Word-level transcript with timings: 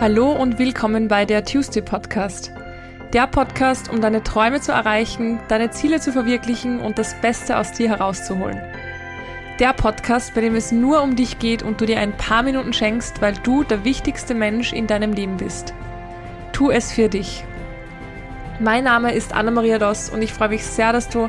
Hallo 0.00 0.32
und 0.32 0.58
willkommen 0.58 1.08
bei 1.08 1.26
der 1.26 1.44
Tuesday 1.44 1.82
Podcast. 1.82 2.54
Der 3.12 3.26
Podcast, 3.26 3.90
um 3.90 4.00
deine 4.00 4.22
Träume 4.22 4.62
zu 4.62 4.72
erreichen, 4.72 5.38
deine 5.48 5.72
Ziele 5.72 6.00
zu 6.00 6.10
verwirklichen 6.10 6.80
und 6.80 6.98
das 6.98 7.12
Beste 7.20 7.58
aus 7.58 7.72
dir 7.72 7.90
herauszuholen. 7.90 8.58
Der 9.58 9.74
Podcast, 9.74 10.34
bei 10.34 10.40
dem 10.40 10.54
es 10.54 10.72
nur 10.72 11.02
um 11.02 11.16
dich 11.16 11.38
geht 11.38 11.62
und 11.62 11.82
du 11.82 11.84
dir 11.84 12.00
ein 12.00 12.16
paar 12.16 12.42
Minuten 12.42 12.72
schenkst, 12.72 13.20
weil 13.20 13.34
du 13.42 13.62
der 13.62 13.84
wichtigste 13.84 14.32
Mensch 14.32 14.72
in 14.72 14.86
deinem 14.86 15.12
Leben 15.12 15.36
bist. 15.36 15.74
Tu 16.54 16.70
es 16.70 16.90
für 16.90 17.10
dich. 17.10 17.44
Mein 18.58 18.84
Name 18.84 19.12
ist 19.12 19.34
Anna-Maria 19.34 19.78
Doss 19.78 20.08
und 20.08 20.22
ich 20.22 20.32
freue 20.32 20.48
mich 20.48 20.64
sehr, 20.64 20.94
dass 20.94 21.10
du 21.10 21.28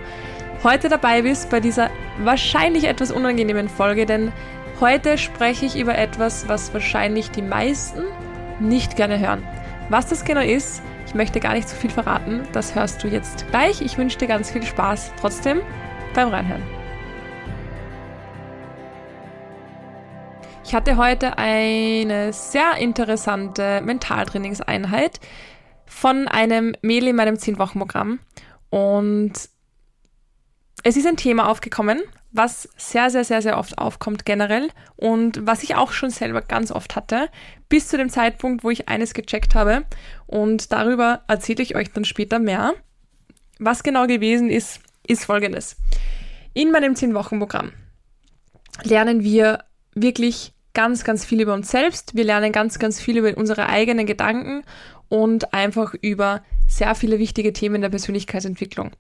heute 0.64 0.88
dabei 0.88 1.24
bist 1.24 1.50
bei 1.50 1.60
dieser 1.60 1.90
wahrscheinlich 2.20 2.86
etwas 2.86 3.12
unangenehmen 3.12 3.68
Folge, 3.68 4.06
denn 4.06 4.32
heute 4.80 5.18
spreche 5.18 5.66
ich 5.66 5.78
über 5.78 5.98
etwas, 5.98 6.48
was 6.48 6.74
wahrscheinlich 6.74 7.32
die 7.32 7.42
meisten 7.42 8.04
nicht 8.62 8.96
gerne 8.96 9.20
hören. 9.20 9.44
Was 9.90 10.08
das 10.08 10.24
genau 10.24 10.42
ist, 10.42 10.82
ich 11.06 11.16
möchte 11.16 11.40
gar 11.40 11.54
nicht 11.54 11.68
zu 11.68 11.76
viel 11.76 11.90
verraten, 11.90 12.48
das 12.54 12.76
hörst 12.76 13.04
du 13.04 13.08
jetzt 13.08 13.48
gleich. 13.50 13.82
Ich 13.82 13.98
wünsche 13.98 14.18
dir 14.18 14.28
ganz 14.28 14.52
viel 14.52 14.64
Spaß 14.64 15.12
trotzdem 15.20 15.62
beim 16.14 16.30
Reinhören. 16.30 16.64
Ich 20.64 20.74
hatte 20.74 20.96
heute 20.96 21.38
eine 21.38 22.32
sehr 22.32 22.78
interessante 22.78 23.82
Mentaltrainingseinheit 23.82 25.20
von 25.86 26.30
einem 26.30 26.74
Mädel 26.82 27.10
in 27.10 27.18
meinem 27.18 27.36
10-Wochen-Programm 27.36 28.20
und 28.70 29.34
es 30.84 30.96
ist 30.96 31.06
ein 31.06 31.18
Thema 31.18 31.50
aufgekommen, 31.50 32.00
was 32.32 32.70
sehr, 32.78 33.10
sehr, 33.10 33.24
sehr, 33.24 33.42
sehr 33.42 33.58
oft 33.58 33.78
aufkommt 33.78 34.26
generell 34.26 34.70
und 34.96 35.46
was 35.46 35.64
ich 35.64 35.76
auch 35.76 35.92
schon 35.92 36.10
selber 36.10 36.42
ganz 36.42 36.72
oft 36.72 36.96
hatte, 36.96 37.30
bis 37.70 37.88
zu 37.88 37.98
dem 37.98 38.10
Zeitpunkt, 38.10 38.64
wo 38.64 38.70
ich 38.70 38.88
eines 38.88 39.14
gecheckt 39.14 39.56
habe 39.56 39.84
und 40.28 40.72
darüber 40.72 41.24
erzähle 41.28 41.64
ich 41.64 41.76
euch 41.76 41.92
dann 41.92 42.06
später 42.06 42.40
mehr. 42.40 42.74
Was 43.60 43.84
genau 43.84 44.08
gewesen 44.08 44.50
ist, 44.50 44.80
ist 45.06 45.26
folgendes. 45.26 45.76
In 46.54 46.72
meinem 46.72 46.94
10-Wochen-Programm 46.94 47.72
lernen 48.84 49.24
wir 49.24 49.64
wirklich 49.94 50.54
ganz, 50.74 51.04
ganz 51.04 51.26
viel 51.26 51.42
über 51.42 51.54
uns 51.54 51.70
selbst. 51.70 52.16
Wir 52.16 52.24
lernen 52.24 52.52
ganz, 52.52 52.80
ganz 52.80 53.00
viel 53.00 53.18
über 53.18 53.38
unsere 53.38 53.68
eigenen 53.68 54.06
Gedanken 54.06 54.64
und 55.10 55.54
einfach 55.54 55.94
über 56.02 56.44
sehr 56.68 56.96
viele 56.96 57.20
wichtige 57.20 57.52
Themen 57.52 57.82
der 57.82 57.90
Persönlichkeitsentwicklung. 57.90 58.92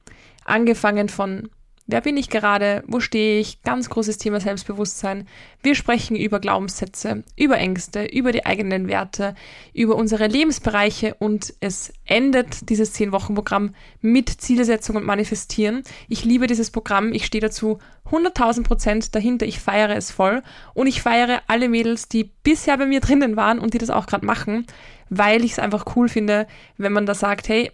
Angefangen 0.44 1.08
von 1.08 1.50
Wer 1.92 2.00
bin 2.00 2.16
ich 2.16 2.30
gerade? 2.30 2.86
Wo 2.88 3.02
stehe 3.02 3.42
ich? 3.42 3.64
Ganz 3.64 3.89
großes 3.89 4.17
Thema 4.17 4.39
Selbstbewusstsein. 4.39 5.28
Wir 5.61 5.75
sprechen 5.75 6.16
über 6.16 6.39
Glaubenssätze, 6.39 7.25
über 7.36 7.58
Ängste, 7.58 8.06
über 8.06 8.31
die 8.31 8.45
eigenen 8.45 8.88
Werte, 8.88 9.36
über 9.73 9.97
unsere 9.97 10.28
Lebensbereiche 10.28 11.16
und 11.16 11.53
es 11.59 11.92
endet 12.06 12.69
dieses 12.69 12.95
10-Wochen-Programm 12.95 13.75
mit 14.00 14.30
Zielsetzung 14.30 14.95
und 14.95 15.06
Manifestieren. 15.06 15.84
Ich 16.08 16.23
liebe 16.23 16.47
dieses 16.47 16.72
Programm. 16.72 17.12
Ich 17.12 17.25
stehe 17.25 17.42
dazu 17.42 17.80
100.000 18.09 18.64
Prozent 18.64 19.14
dahinter. 19.14 19.45
Ich 19.45 19.59
feiere 19.59 19.97
es 19.97 20.12
voll 20.12 20.44
und 20.73 20.88
ich 20.88 21.02
feiere 21.02 21.42
alle 21.47 21.67
Mädels, 21.67 22.08
die 22.08 22.23
bisher 22.23 22.78
bei 22.78 22.86
mir 22.86 23.02
drinnen 23.02 23.36
waren 23.36 23.59
und 23.59 23.73
die 23.73 23.80
das 23.80 23.89
auch 23.89 24.06
gerade 24.06 24.25
machen, 24.25 24.66
weil 25.09 25.44
ich 25.44 25.52
es 25.52 25.59
einfach 25.59 25.97
cool 25.97 26.08
finde, 26.08 26.47
wenn 26.78 26.94
man 26.94 27.06
da 27.06 27.16
sagt, 27.16 27.50
hey, 27.50 27.69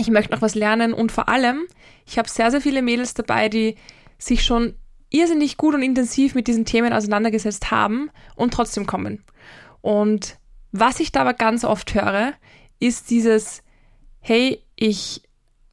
ich 0.00 0.10
möchte 0.10 0.32
noch 0.32 0.42
was 0.42 0.54
lernen 0.54 0.92
und 0.92 1.12
vor 1.12 1.28
allem, 1.28 1.66
ich 2.06 2.18
habe 2.18 2.28
sehr, 2.28 2.50
sehr 2.50 2.60
viele 2.60 2.82
Mädels 2.82 3.14
dabei, 3.14 3.48
die 3.48 3.76
sich 4.18 4.44
schon 4.44 4.74
irrsinnig 5.10 5.56
gut 5.56 5.74
und 5.74 5.82
intensiv 5.82 6.34
mit 6.34 6.46
diesen 6.46 6.64
Themen 6.64 6.92
auseinandergesetzt 6.92 7.70
haben 7.70 8.10
und 8.36 8.54
trotzdem 8.54 8.86
kommen. 8.86 9.24
Und 9.80 10.38
was 10.72 11.00
ich 11.00 11.12
da 11.12 11.22
aber 11.22 11.34
ganz 11.34 11.64
oft 11.64 11.94
höre, 11.94 12.32
ist 12.78 13.10
dieses, 13.10 13.62
hey, 14.20 14.62
ich 14.76 15.22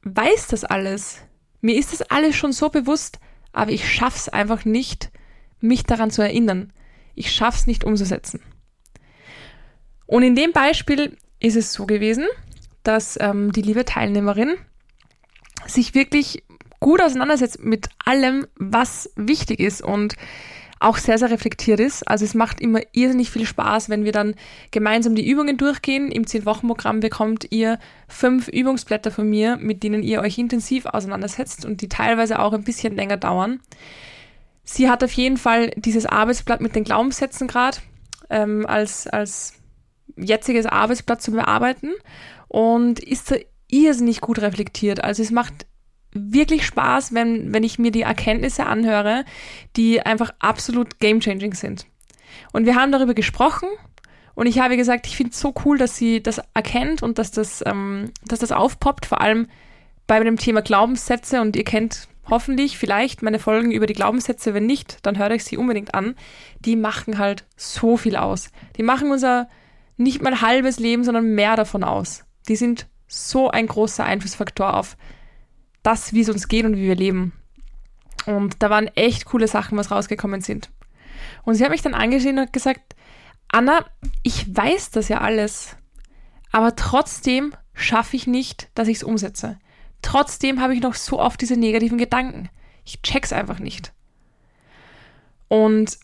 weiß 0.02 0.48
das 0.48 0.64
alles. 0.64 1.22
Mir 1.60 1.76
ist 1.76 1.92
das 1.92 2.02
alles 2.02 2.36
schon 2.36 2.52
so 2.52 2.68
bewusst, 2.68 3.18
aber 3.52 3.70
ich 3.70 3.90
schaff's 3.90 4.28
einfach 4.28 4.64
nicht, 4.64 5.10
mich 5.60 5.84
daran 5.84 6.10
zu 6.10 6.22
erinnern. 6.22 6.72
Ich 7.14 7.32
schaff's 7.32 7.66
nicht 7.66 7.84
umzusetzen. 7.84 8.40
Und 10.06 10.22
in 10.22 10.34
dem 10.34 10.52
Beispiel 10.52 11.16
ist 11.40 11.56
es 11.56 11.72
so 11.72 11.86
gewesen, 11.86 12.26
dass 12.82 13.18
ähm, 13.20 13.52
die 13.52 13.62
liebe 13.62 13.84
Teilnehmerin 13.84 14.56
sich 15.66 15.94
wirklich 15.94 16.42
gut 16.80 17.02
auseinandersetzt 17.02 17.62
mit 17.62 17.88
allem, 18.04 18.46
was 18.56 19.10
wichtig 19.16 19.60
ist 19.60 19.82
und 19.82 20.14
auch 20.80 20.96
sehr, 20.96 21.18
sehr 21.18 21.30
reflektiert 21.30 21.80
ist. 21.80 22.06
Also 22.06 22.24
es 22.24 22.34
macht 22.34 22.60
immer 22.60 22.80
irrsinnig 22.92 23.30
viel 23.30 23.46
Spaß, 23.46 23.88
wenn 23.88 24.04
wir 24.04 24.12
dann 24.12 24.34
gemeinsam 24.70 25.14
die 25.14 25.28
Übungen 25.28 25.56
durchgehen. 25.56 26.10
Im 26.12 26.24
10-Wochen-Programm 26.24 27.00
bekommt 27.00 27.48
ihr 27.50 27.78
fünf 28.06 28.48
Übungsblätter 28.48 29.10
von 29.10 29.28
mir, 29.28 29.56
mit 29.56 29.82
denen 29.82 30.02
ihr 30.02 30.20
euch 30.20 30.38
intensiv 30.38 30.86
auseinandersetzt 30.86 31.64
und 31.64 31.80
die 31.80 31.88
teilweise 31.88 32.38
auch 32.38 32.52
ein 32.52 32.62
bisschen 32.62 32.94
länger 32.94 33.16
dauern. 33.16 33.60
Sie 34.62 34.88
hat 34.88 35.02
auf 35.02 35.12
jeden 35.12 35.36
Fall 35.36 35.70
dieses 35.76 36.06
Arbeitsblatt 36.06 36.60
mit 36.60 36.76
den 36.76 36.84
Glaubenssätzen 36.84 37.48
gerade 37.48 37.78
ähm, 38.30 38.64
als, 38.66 39.06
als 39.08 39.54
jetziges 40.16 40.66
Arbeitsblatt 40.66 41.22
zu 41.22 41.32
bearbeiten 41.32 41.92
und 42.48 42.98
ist 43.00 43.30
da 43.30 43.36
irrsinnig 43.68 44.20
gut 44.20 44.40
reflektiert. 44.40 45.04
Also 45.04 45.22
es 45.22 45.30
macht 45.30 45.66
wirklich 46.12 46.64
Spaß, 46.64 47.14
wenn, 47.14 47.52
wenn 47.52 47.62
ich 47.62 47.78
mir 47.78 47.90
die 47.90 48.02
Erkenntnisse 48.02 48.66
anhöre, 48.66 49.24
die 49.76 50.00
einfach 50.00 50.32
absolut 50.38 50.98
game-changing 51.00 51.54
sind. 51.54 51.86
Und 52.52 52.66
wir 52.66 52.74
haben 52.74 52.92
darüber 52.92 53.14
gesprochen 53.14 53.68
und 54.34 54.46
ich 54.46 54.58
habe 54.60 54.76
gesagt, 54.76 55.06
ich 55.06 55.16
finde 55.16 55.32
es 55.32 55.40
so 55.40 55.54
cool, 55.64 55.78
dass 55.78 55.96
sie 55.96 56.22
das 56.22 56.40
erkennt 56.54 57.02
und 57.02 57.18
dass 57.18 57.30
das, 57.30 57.62
ähm, 57.66 58.12
dass 58.24 58.38
das 58.38 58.52
aufpoppt, 58.52 59.06
vor 59.06 59.20
allem 59.20 59.48
bei 60.06 60.22
dem 60.22 60.38
Thema 60.38 60.62
Glaubenssätze 60.62 61.40
und 61.40 61.56
ihr 61.56 61.64
kennt 61.64 62.08
hoffentlich 62.30 62.78
vielleicht 62.78 63.22
meine 63.22 63.38
Folgen 63.38 63.70
über 63.72 63.86
die 63.86 63.94
Glaubenssätze, 63.94 64.54
wenn 64.54 64.66
nicht, 64.66 64.98
dann 65.02 65.18
hört 65.18 65.32
euch 65.32 65.44
sie 65.44 65.56
unbedingt 65.56 65.94
an. 65.94 66.14
Die 66.60 66.76
machen 66.76 67.18
halt 67.18 67.44
so 67.56 67.96
viel 67.96 68.16
aus. 68.16 68.50
Die 68.76 68.82
machen 68.82 69.10
unser 69.10 69.48
nicht 69.96 70.22
mal 70.22 70.40
halbes 70.40 70.78
Leben, 70.78 71.04
sondern 71.04 71.34
mehr 71.34 71.56
davon 71.56 71.84
aus. 71.84 72.24
Die 72.48 72.56
sind 72.56 72.88
so 73.06 73.50
ein 73.50 73.66
großer 73.66 74.04
Einflussfaktor 74.04 74.74
auf 74.74 74.96
das, 75.82 76.12
wie 76.12 76.20
es 76.20 76.28
uns 76.28 76.48
geht 76.48 76.64
und 76.64 76.76
wie 76.76 76.86
wir 76.86 76.96
leben. 76.96 77.32
Und 78.26 78.62
da 78.62 78.68
waren 78.70 78.88
echt 78.88 79.24
coole 79.24 79.48
Sachen, 79.48 79.78
was 79.78 79.90
rausgekommen 79.90 80.40
sind. 80.40 80.70
Und 81.44 81.54
sie 81.54 81.64
hat 81.64 81.70
mich 81.70 81.82
dann 81.82 81.94
angesehen 81.94 82.38
und 82.38 82.52
gesagt, 82.52 82.94
Anna, 83.50 83.86
ich 84.22 84.54
weiß 84.54 84.90
das 84.90 85.08
ja 85.08 85.20
alles, 85.20 85.76
aber 86.52 86.76
trotzdem 86.76 87.54
schaffe 87.72 88.16
ich 88.16 88.26
nicht, 88.26 88.70
dass 88.74 88.88
ich 88.88 88.98
es 88.98 89.02
umsetze. 89.02 89.58
Trotzdem 90.02 90.60
habe 90.60 90.74
ich 90.74 90.82
noch 90.82 90.94
so 90.94 91.18
oft 91.18 91.40
diese 91.40 91.56
negativen 91.56 91.98
Gedanken. 91.98 92.50
Ich 92.84 93.02
check's 93.02 93.32
einfach 93.32 93.58
nicht. 93.58 93.92
Und 95.48 95.98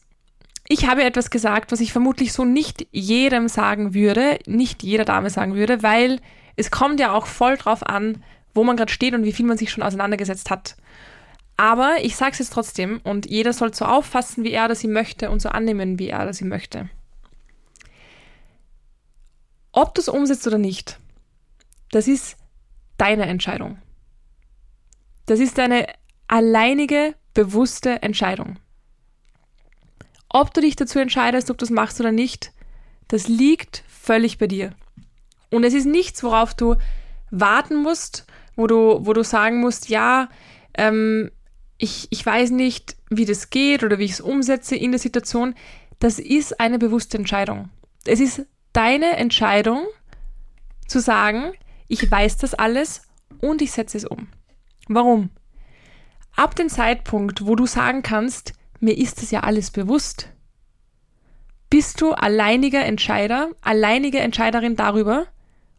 ich 0.68 0.86
habe 0.86 1.04
etwas 1.04 1.30
gesagt, 1.30 1.72
was 1.72 1.80
ich 1.80 1.92
vermutlich 1.92 2.32
so 2.32 2.44
nicht 2.44 2.86
jedem 2.90 3.48
sagen 3.48 3.94
würde, 3.94 4.38
nicht 4.46 4.82
jeder 4.82 5.04
Dame 5.04 5.28
sagen 5.30 5.54
würde, 5.54 5.82
weil 5.82 6.20
es 6.56 6.70
kommt 6.70 7.00
ja 7.00 7.12
auch 7.12 7.26
voll 7.26 7.56
drauf 7.56 7.86
an, 7.86 8.22
wo 8.54 8.64
man 8.64 8.76
gerade 8.76 8.92
steht 8.92 9.14
und 9.14 9.24
wie 9.24 9.32
viel 9.32 9.46
man 9.46 9.58
sich 9.58 9.70
schon 9.70 9.82
auseinandergesetzt 9.82 10.50
hat. 10.50 10.76
Aber 11.56 11.96
ich 12.02 12.16
sage 12.16 12.32
es 12.32 12.38
jetzt 12.38 12.52
trotzdem 12.52 13.00
und 13.04 13.26
jeder 13.26 13.52
soll 13.52 13.74
so 13.74 13.84
auffassen, 13.84 14.42
wie 14.42 14.52
er 14.52 14.64
oder 14.64 14.74
sie 14.74 14.88
möchte 14.88 15.30
und 15.30 15.40
so 15.40 15.50
annehmen, 15.50 15.98
wie 15.98 16.08
er 16.08 16.22
oder 16.22 16.32
sie 16.32 16.44
möchte. 16.44 16.88
Ob 19.70 19.94
du 19.94 20.00
es 20.00 20.08
umsetzt 20.08 20.46
oder 20.46 20.58
nicht, 20.58 20.98
das 21.90 22.08
ist 22.08 22.36
deine 22.96 23.26
Entscheidung. 23.26 23.78
Das 25.26 25.40
ist 25.40 25.58
deine 25.58 25.86
alleinige, 26.26 27.14
bewusste 27.34 28.02
Entscheidung. 28.02 28.56
Ob 30.34 30.52
du 30.52 30.60
dich 30.60 30.74
dazu 30.74 30.98
entscheidest, 30.98 31.48
ob 31.52 31.58
du 31.58 31.64
es 31.64 31.70
machst 31.70 32.00
oder 32.00 32.10
nicht, 32.10 32.50
das 33.06 33.28
liegt 33.28 33.84
völlig 33.86 34.36
bei 34.36 34.48
dir. 34.48 34.74
Und 35.48 35.62
es 35.62 35.74
ist 35.74 35.86
nichts, 35.86 36.24
worauf 36.24 36.54
du 36.54 36.74
warten 37.30 37.76
musst, 37.76 38.26
wo 38.56 38.66
du, 38.66 38.98
wo 39.06 39.12
du 39.12 39.22
sagen 39.22 39.60
musst, 39.60 39.90
ja, 39.90 40.28
ähm, 40.76 41.30
ich, 41.78 42.08
ich 42.10 42.26
weiß 42.26 42.50
nicht, 42.50 42.96
wie 43.10 43.26
das 43.26 43.50
geht 43.50 43.84
oder 43.84 44.00
wie 44.00 44.06
ich 44.06 44.10
es 44.10 44.20
umsetze 44.20 44.74
in 44.74 44.90
der 44.90 44.98
Situation. 44.98 45.54
Das 46.00 46.18
ist 46.18 46.58
eine 46.58 46.80
bewusste 46.80 47.16
Entscheidung. 47.16 47.70
Es 48.04 48.18
ist 48.18 48.44
deine 48.72 49.16
Entscheidung 49.16 49.86
zu 50.88 50.98
sagen, 50.98 51.52
ich 51.86 52.10
weiß 52.10 52.38
das 52.38 52.54
alles 52.54 53.02
und 53.40 53.62
ich 53.62 53.70
setze 53.70 53.98
es 53.98 54.04
um. 54.04 54.26
Warum? 54.88 55.30
Ab 56.34 56.56
dem 56.56 56.68
Zeitpunkt, 56.68 57.46
wo 57.46 57.54
du 57.54 57.66
sagen 57.66 58.02
kannst, 58.02 58.54
mir 58.84 58.96
ist 58.96 59.22
das 59.22 59.30
ja 59.30 59.40
alles 59.40 59.70
bewusst, 59.70 60.28
bist 61.70 62.00
du 62.00 62.12
alleiniger 62.12 62.84
Entscheider, 62.84 63.50
alleinige 63.62 64.20
Entscheiderin 64.20 64.76
darüber, 64.76 65.26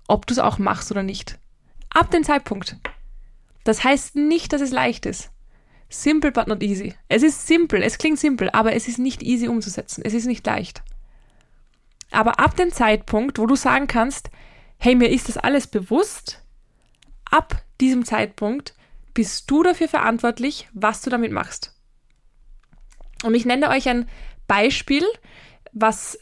ob 0.08 0.26
du 0.28 0.34
es 0.34 0.40
auch 0.40 0.58
machst 0.58 0.92
oder 0.92 1.04
nicht. 1.04 1.40
Ab 1.90 2.12
dem 2.12 2.24
Zeitpunkt. 2.24 2.76
Das 3.64 3.84
heißt 3.84 4.16
nicht, 4.16 4.52
dass 4.52 4.62
es 4.62 4.72
leicht 4.72 5.06
ist. 5.06 5.32
Simple 5.88 6.32
but 6.32 6.48
not 6.48 6.62
easy. 6.64 6.96
Es 7.08 7.24
ist 7.24 7.48
simpel, 7.48 7.82
es 7.82 7.98
klingt 7.98 8.20
simpel, 8.20 8.50
aber 8.52 8.74
es 8.74 8.88
ist 8.88 9.00
nicht 9.00 9.24
easy 9.24 9.48
umzusetzen. 9.48 10.02
Es 10.04 10.14
ist 10.14 10.26
nicht 10.26 10.46
leicht. 10.46 10.84
Aber 12.12 12.40
ab 12.40 12.56
dem 12.58 12.72
Zeitpunkt, 12.72 13.40
wo 13.40 13.46
du 13.46 13.56
sagen 13.56 13.88
kannst, 13.88 14.30
hey, 14.78 14.96
mir 14.96 15.10
ist 15.10 15.30
das 15.30 15.38
alles 15.38 15.68
bewusst, 15.68 16.44
ab 17.30 17.64
diesem 17.80 18.04
Zeitpunkt 18.04 18.74
bist 19.14 19.50
du 19.50 19.64
dafür 19.64 19.88
verantwortlich, 19.88 20.68
was 20.74 21.02
du 21.02 21.10
damit 21.10 21.32
machst. 21.32 21.75
Und 23.24 23.36
ich 23.36 23.46
nenne 23.46 23.70
euch 23.70 23.88
ein 23.90 24.08
Beispiel, 24.48 25.04
was, 25.72 26.20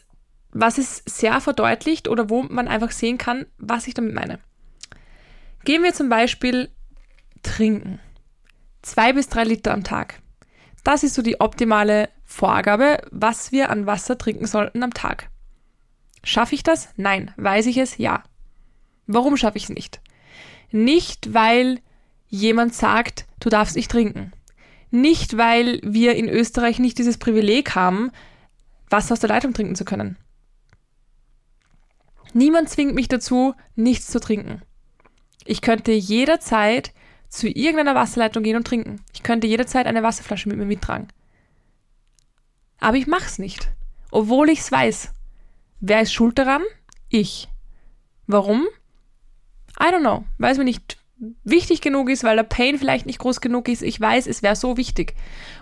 was 0.50 0.78
es 0.78 1.02
sehr 1.06 1.40
verdeutlicht 1.40 2.08
oder 2.08 2.30
wo 2.30 2.42
man 2.42 2.68
einfach 2.68 2.90
sehen 2.90 3.18
kann, 3.18 3.46
was 3.58 3.86
ich 3.86 3.94
damit 3.94 4.14
meine. 4.14 4.38
Gehen 5.64 5.82
wir 5.82 5.94
zum 5.94 6.08
Beispiel 6.08 6.70
trinken. 7.42 8.00
Zwei 8.82 9.12
bis 9.12 9.28
drei 9.28 9.44
Liter 9.44 9.72
am 9.72 9.84
Tag. 9.84 10.20
Das 10.82 11.02
ist 11.02 11.14
so 11.14 11.22
die 11.22 11.40
optimale 11.40 12.10
Vorgabe, 12.24 13.02
was 13.10 13.52
wir 13.52 13.70
an 13.70 13.86
Wasser 13.86 14.18
trinken 14.18 14.46
sollten 14.46 14.82
am 14.82 14.92
Tag. 14.92 15.30
Schaffe 16.22 16.54
ich 16.54 16.62
das? 16.62 16.88
Nein. 16.96 17.32
Weiß 17.36 17.66
ich 17.66 17.76
es? 17.78 17.98
Ja. 17.98 18.22
Warum 19.06 19.36
schaffe 19.36 19.58
ich 19.58 19.64
es 19.64 19.70
nicht? 19.70 20.00
Nicht, 20.70 21.32
weil 21.32 21.80
jemand 22.28 22.74
sagt, 22.74 23.26
du 23.40 23.48
darfst 23.48 23.76
nicht 23.76 23.90
trinken. 23.90 24.32
Nicht, 24.94 25.36
weil 25.36 25.80
wir 25.82 26.14
in 26.14 26.28
Österreich 26.28 26.78
nicht 26.78 26.98
dieses 26.98 27.18
Privileg 27.18 27.74
haben, 27.74 28.12
Wasser 28.88 29.14
aus 29.14 29.18
der 29.18 29.28
Leitung 29.28 29.52
trinken 29.52 29.74
zu 29.74 29.84
können. 29.84 30.16
Niemand 32.32 32.68
zwingt 32.68 32.94
mich 32.94 33.08
dazu, 33.08 33.56
nichts 33.74 34.06
zu 34.06 34.20
trinken. 34.20 34.62
Ich 35.44 35.62
könnte 35.62 35.90
jederzeit 35.90 36.92
zu 37.28 37.48
irgendeiner 37.48 37.96
Wasserleitung 37.96 38.44
gehen 38.44 38.56
und 38.56 38.68
trinken. 38.68 39.02
Ich 39.12 39.24
könnte 39.24 39.48
jederzeit 39.48 39.88
eine 39.88 40.04
Wasserflasche 40.04 40.48
mit 40.48 40.58
mir 40.58 40.64
mittragen. 40.64 41.08
Aber 42.78 42.96
ich 42.96 43.08
mach's 43.08 43.40
nicht. 43.40 43.72
Obwohl 44.12 44.48
ich's 44.48 44.70
weiß. 44.70 45.12
Wer 45.80 46.02
ist 46.02 46.12
schuld 46.12 46.38
daran? 46.38 46.62
Ich. 47.08 47.48
Warum? 48.28 48.64
I 49.80 49.86
don't 49.86 50.02
know. 50.02 50.24
Weil 50.38 50.52
es 50.52 50.58
mir 50.58 50.62
nicht 50.62 50.98
wichtig 51.44 51.80
genug 51.80 52.10
ist, 52.10 52.24
weil 52.24 52.36
der 52.36 52.42
Pain 52.42 52.78
vielleicht 52.78 53.06
nicht 53.06 53.18
groß 53.18 53.40
genug 53.40 53.68
ist. 53.68 53.82
Ich 53.82 54.00
weiß, 54.00 54.26
es 54.26 54.42
wäre 54.42 54.56
so 54.56 54.76
wichtig. 54.76 55.14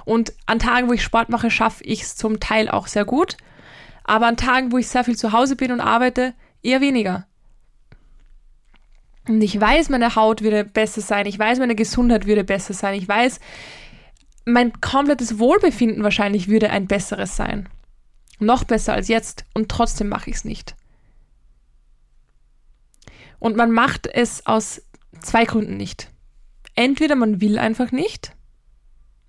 Und 0.05 0.33
an 0.47 0.59
Tagen, 0.59 0.89
wo 0.89 0.93
ich 0.93 1.03
Sport 1.03 1.29
mache, 1.29 1.51
schaffe 1.51 1.85
ich 1.85 2.03
es 2.03 2.17
zum 2.17 2.41
Teil 2.41 2.69
auch 2.69 2.87
sehr 2.87 3.05
gut. 3.05 3.37
Aber 4.05 4.27
an 4.27 4.37
Tagen, 4.37 4.73
wo 4.73 4.79
ich 4.79 4.89
sehr 4.89 5.05
viel 5.05 5.17
zu 5.17 5.33
Hause 5.33 5.57
bin 5.57 5.71
und 5.71 5.81
arbeite, 5.81 6.35
eher 6.63 6.81
weniger. 6.81 7.27
Und 9.29 9.41
ich 9.41 9.61
weiß, 9.61 9.89
meine 9.91 10.17
Haut 10.17 10.43
würde 10.43 10.65
besser 10.65 11.01
sein. 11.01 11.27
Ich 11.27 11.39
weiß, 11.39 11.59
meine 11.59 11.77
Gesundheit 11.77 12.27
würde 12.27 12.43
besser 12.43 12.75
sein. 12.75 12.95
Ich 12.95 13.07
weiß, 13.07 13.39
mein 14.45 14.81
komplettes 14.81 15.39
Wohlbefinden 15.39 16.03
wahrscheinlich 16.03 16.49
würde 16.49 16.71
ein 16.71 16.89
besseres 16.89 17.37
sein. 17.37 17.69
Noch 18.41 18.65
besser 18.65 18.95
als 18.95 19.07
jetzt. 19.07 19.45
Und 19.55 19.69
trotzdem 19.69 20.09
mache 20.09 20.31
ich 20.31 20.37
es 20.37 20.45
nicht. 20.45 20.75
Und 23.39 23.57
man 23.57 23.71
macht 23.71 24.09
es 24.09 24.47
aus 24.47 24.83
zwei 25.23 25.45
Gründen 25.45 25.77
nicht. 25.77 26.09
Entweder 26.75 27.17
man 27.17 27.41
will 27.41 27.59
einfach 27.59 27.93
nicht. 27.93 28.33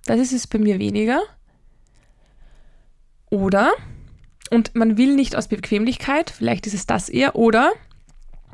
Das 0.06 0.20
ist 0.20 0.34
es 0.34 0.48
bei 0.48 0.60
mir 0.60 0.80
weniger. 0.80 1.22
Oder, 3.30 3.72
und 4.52 4.76
man 4.76 4.98
will 4.98 5.16
nicht 5.16 5.36
aus 5.36 5.48
Bequemlichkeit, 5.48 6.30
vielleicht 6.30 6.68
ist 6.68 6.76
es 6.76 6.86
das 6.86 7.10
eher, 7.10 7.36
oder 7.36 7.72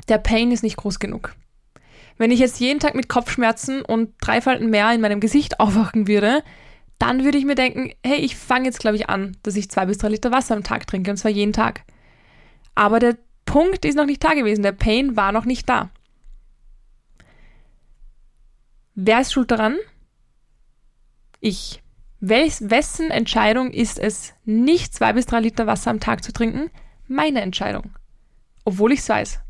der 0.08 0.18
Pain 0.18 0.52
ist 0.52 0.62
nicht 0.62 0.76
groß 0.76 0.98
genug. 0.98 1.34
Wenn 2.16 2.30
ich 2.30 2.40
jetzt 2.40 2.60
jeden 2.60 2.80
Tag 2.80 2.94
mit 2.94 3.08
Kopfschmerzen 3.08 3.82
und 3.82 4.14
drei 4.20 4.40
Falten 4.40 4.70
mehr 4.70 4.92
in 4.92 5.00
meinem 5.00 5.20
Gesicht 5.20 5.60
aufwachen 5.60 6.08
würde, 6.08 6.42
dann 6.98 7.24
würde 7.24 7.38
ich 7.38 7.44
mir 7.44 7.54
denken, 7.54 7.92
hey, 8.04 8.18
ich 8.18 8.36
fange 8.36 8.66
jetzt, 8.66 8.78
glaube 8.80 8.96
ich, 8.96 9.08
an, 9.08 9.36
dass 9.42 9.56
ich 9.56 9.70
zwei 9.70 9.86
bis 9.86 9.98
drei 9.98 10.08
Liter 10.08 10.32
Wasser 10.32 10.54
am 10.54 10.62
Tag 10.62 10.86
trinke, 10.86 11.10
und 11.10 11.16
zwar 11.16 11.30
jeden 11.30 11.52
Tag. 11.52 11.82
Aber 12.74 12.98
der 12.98 13.16
Punkt 13.46 13.84
ist 13.84 13.96
noch 13.96 14.06
nicht 14.06 14.22
da 14.22 14.34
gewesen, 14.34 14.62
der 14.62 14.72
Pain 14.72 15.16
war 15.16 15.32
noch 15.32 15.44
nicht 15.44 15.68
da. 15.68 15.90
Wer 19.02 19.22
ist 19.22 19.32
schuld 19.32 19.50
daran? 19.50 19.78
Ich. 21.40 21.82
Wes 22.20 22.68
wessen 22.68 23.10
Entscheidung 23.10 23.70
ist 23.70 23.98
es, 23.98 24.34
nicht 24.44 24.92
zwei 24.92 25.14
bis 25.14 25.24
drei 25.24 25.40
Liter 25.40 25.66
Wasser 25.66 25.90
am 25.90 26.00
Tag 26.00 26.22
zu 26.22 26.34
trinken? 26.34 26.70
Meine 27.08 27.40
Entscheidung. 27.40 27.94
Obwohl 28.62 28.92
ich 28.92 28.98
es 28.98 29.08
weiß. 29.08 29.40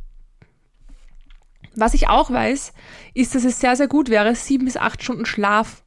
Was 1.74 1.94
ich 1.94 2.06
auch 2.06 2.30
weiß, 2.30 2.72
ist, 3.14 3.34
dass 3.34 3.42
es 3.42 3.58
sehr, 3.58 3.74
sehr 3.74 3.88
gut 3.88 4.08
wäre, 4.08 4.36
sieben 4.36 4.66
bis 4.66 4.76
acht 4.76 5.02
Stunden 5.02 5.26
Schlaf 5.26 5.82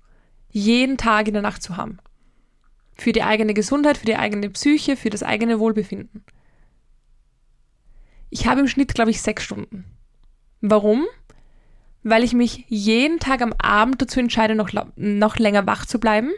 jeden 0.50 0.98
Tag 0.98 1.30
in 1.30 1.33
der 1.33 1.42
Nacht 1.42 1.63
zu 1.63 1.77
haben. 1.77 2.00
Für 2.98 3.13
die 3.13 3.24
eigene 3.24 3.54
Gesundheit, 3.54 3.98
für 3.98 4.06
die 4.06 4.18
eigene 4.18 4.50
Psyche, 4.50 4.98
für 4.98 5.10
das 5.10 5.24
eigene 5.24 5.60
Wohlbefinden. 5.60 6.25
Ich 8.30 8.45
habe 8.45 8.60
im 8.60 8.68
Schnitt, 8.68 8.94
glaube 8.94 9.12
ich, 9.12 9.21
sechs 9.21 9.44
Stunden. 9.45 9.86
Warum? 10.60 11.06
Weil 12.03 12.23
ich 12.23 12.33
mich 12.33 12.65
jeden 12.67 13.19
Tag 13.19 13.41
am 13.41 13.53
Abend 13.53 14.01
dazu 14.01 14.19
entscheide, 14.19 14.55
noch, 14.55 14.71
noch 14.95 15.38
länger 15.38 15.65
wach 15.65 15.85
zu 15.85 16.00
bleiben 16.00 16.31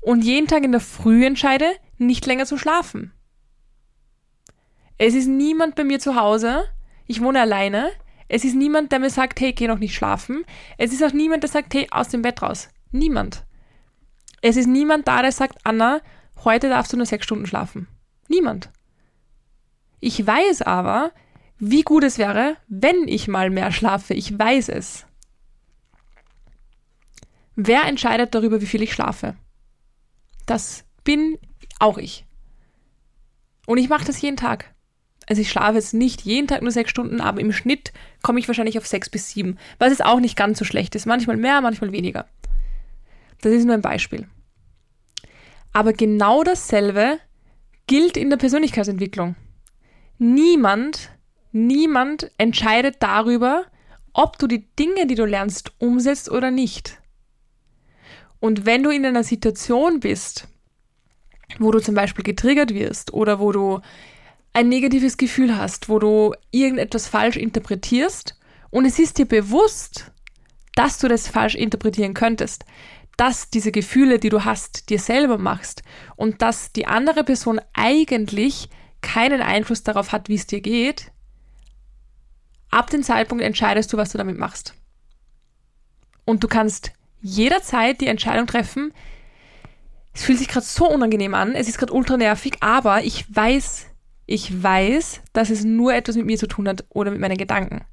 und 0.00 0.24
jeden 0.24 0.46
Tag 0.46 0.64
in 0.64 0.72
der 0.72 0.80
Früh 0.80 1.24
entscheide, 1.24 1.72
nicht 1.98 2.26
länger 2.26 2.46
zu 2.46 2.58
schlafen. 2.58 3.12
Es 4.98 5.14
ist 5.14 5.26
niemand 5.26 5.74
bei 5.74 5.84
mir 5.84 5.98
zu 5.98 6.14
Hause. 6.14 6.64
Ich 7.06 7.20
wohne 7.20 7.40
alleine. 7.40 7.90
Es 8.28 8.44
ist 8.44 8.54
niemand, 8.54 8.92
der 8.92 9.00
mir 9.00 9.10
sagt, 9.10 9.40
hey, 9.40 9.52
geh 9.52 9.66
noch 9.66 9.78
nicht 9.78 9.94
schlafen. 9.94 10.44
Es 10.78 10.92
ist 10.92 11.02
auch 11.02 11.12
niemand, 11.12 11.42
der 11.42 11.50
sagt, 11.50 11.74
hey, 11.74 11.88
aus 11.90 12.08
dem 12.08 12.22
Bett 12.22 12.42
raus. 12.42 12.68
Niemand. 12.90 13.44
Es 14.40 14.56
ist 14.56 14.66
niemand 14.66 15.08
da, 15.08 15.22
der 15.22 15.32
sagt, 15.32 15.58
Anna, 15.64 16.00
heute 16.44 16.68
darfst 16.68 16.92
du 16.92 16.96
nur 16.96 17.06
sechs 17.06 17.24
Stunden 17.24 17.46
schlafen. 17.46 17.88
Niemand. 18.28 18.70
Ich 20.00 20.26
weiß 20.26 20.62
aber, 20.62 21.12
wie 21.58 21.82
gut 21.82 22.04
es 22.04 22.18
wäre, 22.18 22.56
wenn 22.68 23.08
ich 23.08 23.28
mal 23.28 23.50
mehr 23.50 23.72
schlafe. 23.72 24.14
Ich 24.14 24.38
weiß 24.38 24.68
es. 24.70 25.06
Wer 27.56 27.84
entscheidet 27.84 28.34
darüber, 28.34 28.60
wie 28.60 28.66
viel 28.66 28.82
ich 28.82 28.92
schlafe? 28.92 29.36
Das 30.46 30.84
bin 31.04 31.38
auch 31.78 31.98
ich. 31.98 32.26
Und 33.66 33.78
ich 33.78 33.88
mache 33.88 34.04
das 34.04 34.20
jeden 34.20 34.36
Tag 34.36 34.74
also 35.26 35.40
ich 35.40 35.50
schlafe 35.50 35.74
jetzt 35.74 35.94
nicht 35.94 36.22
jeden 36.22 36.48
Tag 36.48 36.62
nur 36.62 36.70
sechs 36.70 36.90
Stunden, 36.90 37.20
aber 37.20 37.40
im 37.40 37.52
Schnitt 37.52 37.92
komme 38.22 38.38
ich 38.38 38.48
wahrscheinlich 38.48 38.78
auf 38.78 38.86
sechs 38.86 39.08
bis 39.08 39.30
sieben, 39.30 39.58
was 39.78 39.90
jetzt 39.90 40.04
auch 40.04 40.20
nicht 40.20 40.36
ganz 40.36 40.58
so 40.58 40.64
schlecht 40.64 40.94
ist. 40.94 41.06
Manchmal 41.06 41.36
mehr, 41.36 41.60
manchmal 41.60 41.92
weniger. 41.92 42.26
Das 43.40 43.52
ist 43.52 43.64
nur 43.64 43.74
ein 43.74 43.82
Beispiel. 43.82 44.28
Aber 45.72 45.92
genau 45.92 46.44
dasselbe 46.44 47.18
gilt 47.86 48.16
in 48.16 48.30
der 48.30 48.36
Persönlichkeitsentwicklung. 48.36 49.34
Niemand, 50.18 51.10
niemand 51.54 52.30
entscheidet 52.36 52.96
darüber, 53.00 53.64
ob 54.12 54.38
du 54.38 54.46
die 54.46 54.66
Dinge, 54.78 55.06
die 55.06 55.14
du 55.14 55.24
lernst, 55.24 55.72
umsetzt 55.78 56.30
oder 56.30 56.50
nicht. 56.50 56.98
Und 58.40 58.66
wenn 58.66 58.82
du 58.82 58.90
in 58.90 59.06
einer 59.06 59.24
Situation 59.24 60.00
bist, 60.00 60.48
wo 61.58 61.70
du 61.70 61.80
zum 61.80 61.94
Beispiel 61.94 62.24
getriggert 62.24 62.74
wirst 62.74 63.12
oder 63.12 63.38
wo 63.38 63.52
du 63.52 63.80
ein 64.52 64.68
negatives 64.68 65.16
Gefühl 65.16 65.56
hast, 65.56 65.88
wo 65.88 65.98
du 65.98 66.34
irgendetwas 66.50 67.08
falsch 67.08 67.36
interpretierst 67.36 68.38
und 68.70 68.84
es 68.84 68.98
ist 68.98 69.18
dir 69.18 69.26
bewusst, 69.26 70.12
dass 70.74 70.98
du 70.98 71.08
das 71.08 71.28
falsch 71.28 71.54
interpretieren 71.54 72.14
könntest, 72.14 72.64
dass 73.16 73.50
diese 73.50 73.72
Gefühle, 73.72 74.18
die 74.18 74.28
du 74.28 74.44
hast, 74.44 74.90
dir 74.90 74.98
selber 74.98 75.38
machst 75.38 75.82
und 76.16 76.42
dass 76.42 76.72
die 76.72 76.86
andere 76.86 77.24
Person 77.24 77.60
eigentlich 77.72 78.68
keinen 79.00 79.40
Einfluss 79.40 79.82
darauf 79.82 80.12
hat, 80.12 80.28
wie 80.28 80.34
es 80.34 80.46
dir 80.46 80.60
geht, 80.60 81.12
ab 82.74 82.90
dem 82.90 83.02
Zeitpunkt 83.02 83.42
entscheidest 83.44 83.92
du, 83.92 83.96
was 83.96 84.10
du 84.10 84.18
damit 84.18 84.38
machst. 84.38 84.74
Und 86.24 86.42
du 86.42 86.48
kannst 86.48 86.92
jederzeit 87.20 88.00
die 88.00 88.06
Entscheidung 88.06 88.46
treffen, 88.46 88.92
es 90.12 90.24
fühlt 90.24 90.38
sich 90.38 90.48
gerade 90.48 90.66
so 90.66 90.88
unangenehm 90.88 91.34
an, 91.34 91.54
es 91.54 91.68
ist 91.68 91.78
gerade 91.78 91.92
ultra 91.92 92.16
nervig, 92.16 92.58
aber 92.60 93.02
ich 93.02 93.24
weiß, 93.34 93.86
ich 94.26 94.62
weiß, 94.62 95.22
dass 95.32 95.50
es 95.50 95.64
nur 95.64 95.94
etwas 95.94 96.16
mit 96.16 96.26
mir 96.26 96.38
zu 96.38 96.46
tun 96.46 96.68
hat 96.68 96.84
oder 96.88 97.10
mit 97.10 97.20
meinen 97.20 97.36
Gedanken. 97.36 97.84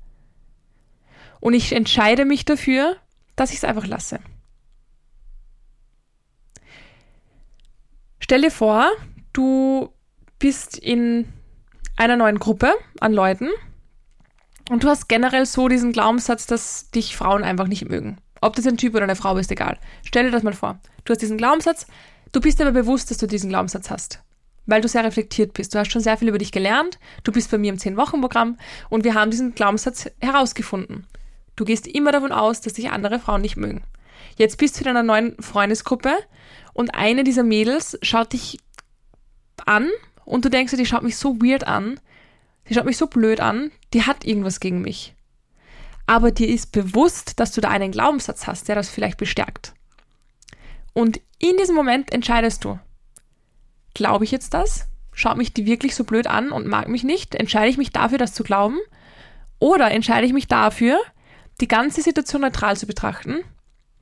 Und 1.39 1.53
ich 1.53 1.73
entscheide 1.73 2.25
mich 2.25 2.45
dafür, 2.45 2.97
dass 3.35 3.51
ich 3.51 3.57
es 3.57 3.63
einfach 3.63 3.87
lasse. 3.87 4.19
Stell 8.19 8.41
dir 8.41 8.51
vor, 8.51 8.89
du 9.33 9.91
bist 10.37 10.77
in 10.77 11.27
einer 11.97 12.15
neuen 12.15 12.39
Gruppe 12.39 12.73
an 12.99 13.13
Leuten 13.13 13.49
und 14.69 14.83
du 14.83 14.89
hast 14.89 15.09
generell 15.09 15.45
so 15.45 15.67
diesen 15.67 15.91
Glaubenssatz, 15.91 16.45
dass 16.45 16.89
dich 16.91 17.15
Frauen 17.15 17.43
einfach 17.43 17.67
nicht 17.67 17.89
mögen. 17.89 18.17
Ob 18.41 18.55
das 18.55 18.67
ein 18.67 18.77
Typ 18.77 18.95
oder 18.95 19.03
eine 19.03 19.15
Frau 19.15 19.37
ist, 19.37 19.51
egal. 19.51 19.77
Stell 20.03 20.25
dir 20.25 20.31
das 20.31 20.43
mal 20.43 20.53
vor. 20.53 20.79
Du 21.05 21.11
hast 21.11 21.21
diesen 21.21 21.37
Glaubenssatz, 21.37 21.87
du 22.31 22.41
bist 22.41 22.61
aber 22.61 22.71
bewusst, 22.71 23.11
dass 23.11 23.17
du 23.17 23.27
diesen 23.27 23.49
Glaubenssatz 23.49 23.89
hast 23.89 24.21
weil 24.65 24.81
du 24.81 24.87
sehr 24.87 25.03
reflektiert 25.03 25.53
bist. 25.53 25.73
Du 25.73 25.79
hast 25.79 25.91
schon 25.91 26.01
sehr 26.01 26.17
viel 26.17 26.29
über 26.29 26.37
dich 26.37 26.51
gelernt. 26.51 26.99
Du 27.23 27.31
bist 27.31 27.51
bei 27.51 27.57
mir 27.57 27.71
im 27.71 27.77
10-Wochen-Programm 27.77 28.57
und 28.89 29.03
wir 29.03 29.13
haben 29.13 29.31
diesen 29.31 29.55
Glaubenssatz 29.55 30.09
herausgefunden. 30.19 31.07
Du 31.55 31.65
gehst 31.65 31.87
immer 31.87 32.11
davon 32.11 32.31
aus, 32.31 32.61
dass 32.61 32.73
dich 32.73 32.89
andere 32.89 33.19
Frauen 33.19 33.41
nicht 33.41 33.57
mögen. 33.57 33.83
Jetzt 34.37 34.57
bist 34.57 34.79
du 34.79 34.83
in 34.83 34.89
einer 34.89 35.03
neuen 35.03 35.35
Freundesgruppe 35.41 36.13
und 36.73 36.95
eine 36.95 37.23
dieser 37.23 37.43
Mädels 37.43 37.97
schaut 38.01 38.33
dich 38.33 38.59
an 39.65 39.89
und 40.25 40.45
du 40.45 40.49
denkst 40.49 40.71
dir, 40.71 40.77
die 40.77 40.85
schaut 40.85 41.03
mich 41.03 41.17
so 41.17 41.41
weird 41.41 41.67
an, 41.67 41.99
die 42.67 42.73
schaut 42.73 42.85
mich 42.85 42.97
so 42.97 43.07
blöd 43.07 43.39
an, 43.39 43.71
die 43.93 44.03
hat 44.03 44.25
irgendwas 44.25 44.59
gegen 44.59 44.81
mich. 44.81 45.15
Aber 46.05 46.31
dir 46.31 46.47
ist 46.47 46.71
bewusst, 46.71 47.39
dass 47.39 47.51
du 47.51 47.61
da 47.61 47.69
einen 47.69 47.91
Glaubenssatz 47.91 48.47
hast, 48.47 48.67
der 48.67 48.75
das 48.75 48.89
vielleicht 48.89 49.17
bestärkt. 49.17 49.73
Und 50.93 51.21
in 51.39 51.57
diesem 51.57 51.75
Moment 51.75 52.11
entscheidest 52.13 52.65
du, 52.65 52.79
glaube 53.93 54.25
ich 54.25 54.31
jetzt 54.31 54.53
das? 54.53 54.87
Schaut 55.13 55.37
mich 55.37 55.53
die 55.53 55.65
wirklich 55.65 55.95
so 55.95 56.03
blöd 56.03 56.27
an 56.27 56.51
und 56.51 56.67
mag 56.67 56.87
mich 56.87 57.03
nicht? 57.03 57.35
Entscheide 57.35 57.69
ich 57.69 57.77
mich 57.77 57.91
dafür, 57.91 58.17
das 58.17 58.33
zu 58.33 58.43
glauben? 58.43 58.77
Oder 59.59 59.91
entscheide 59.91 60.25
ich 60.25 60.33
mich 60.33 60.47
dafür, 60.47 60.99
die 61.59 61.67
ganze 61.67 62.01
Situation 62.01 62.41
neutral 62.41 62.75
zu 62.75 62.87
betrachten, 62.87 63.43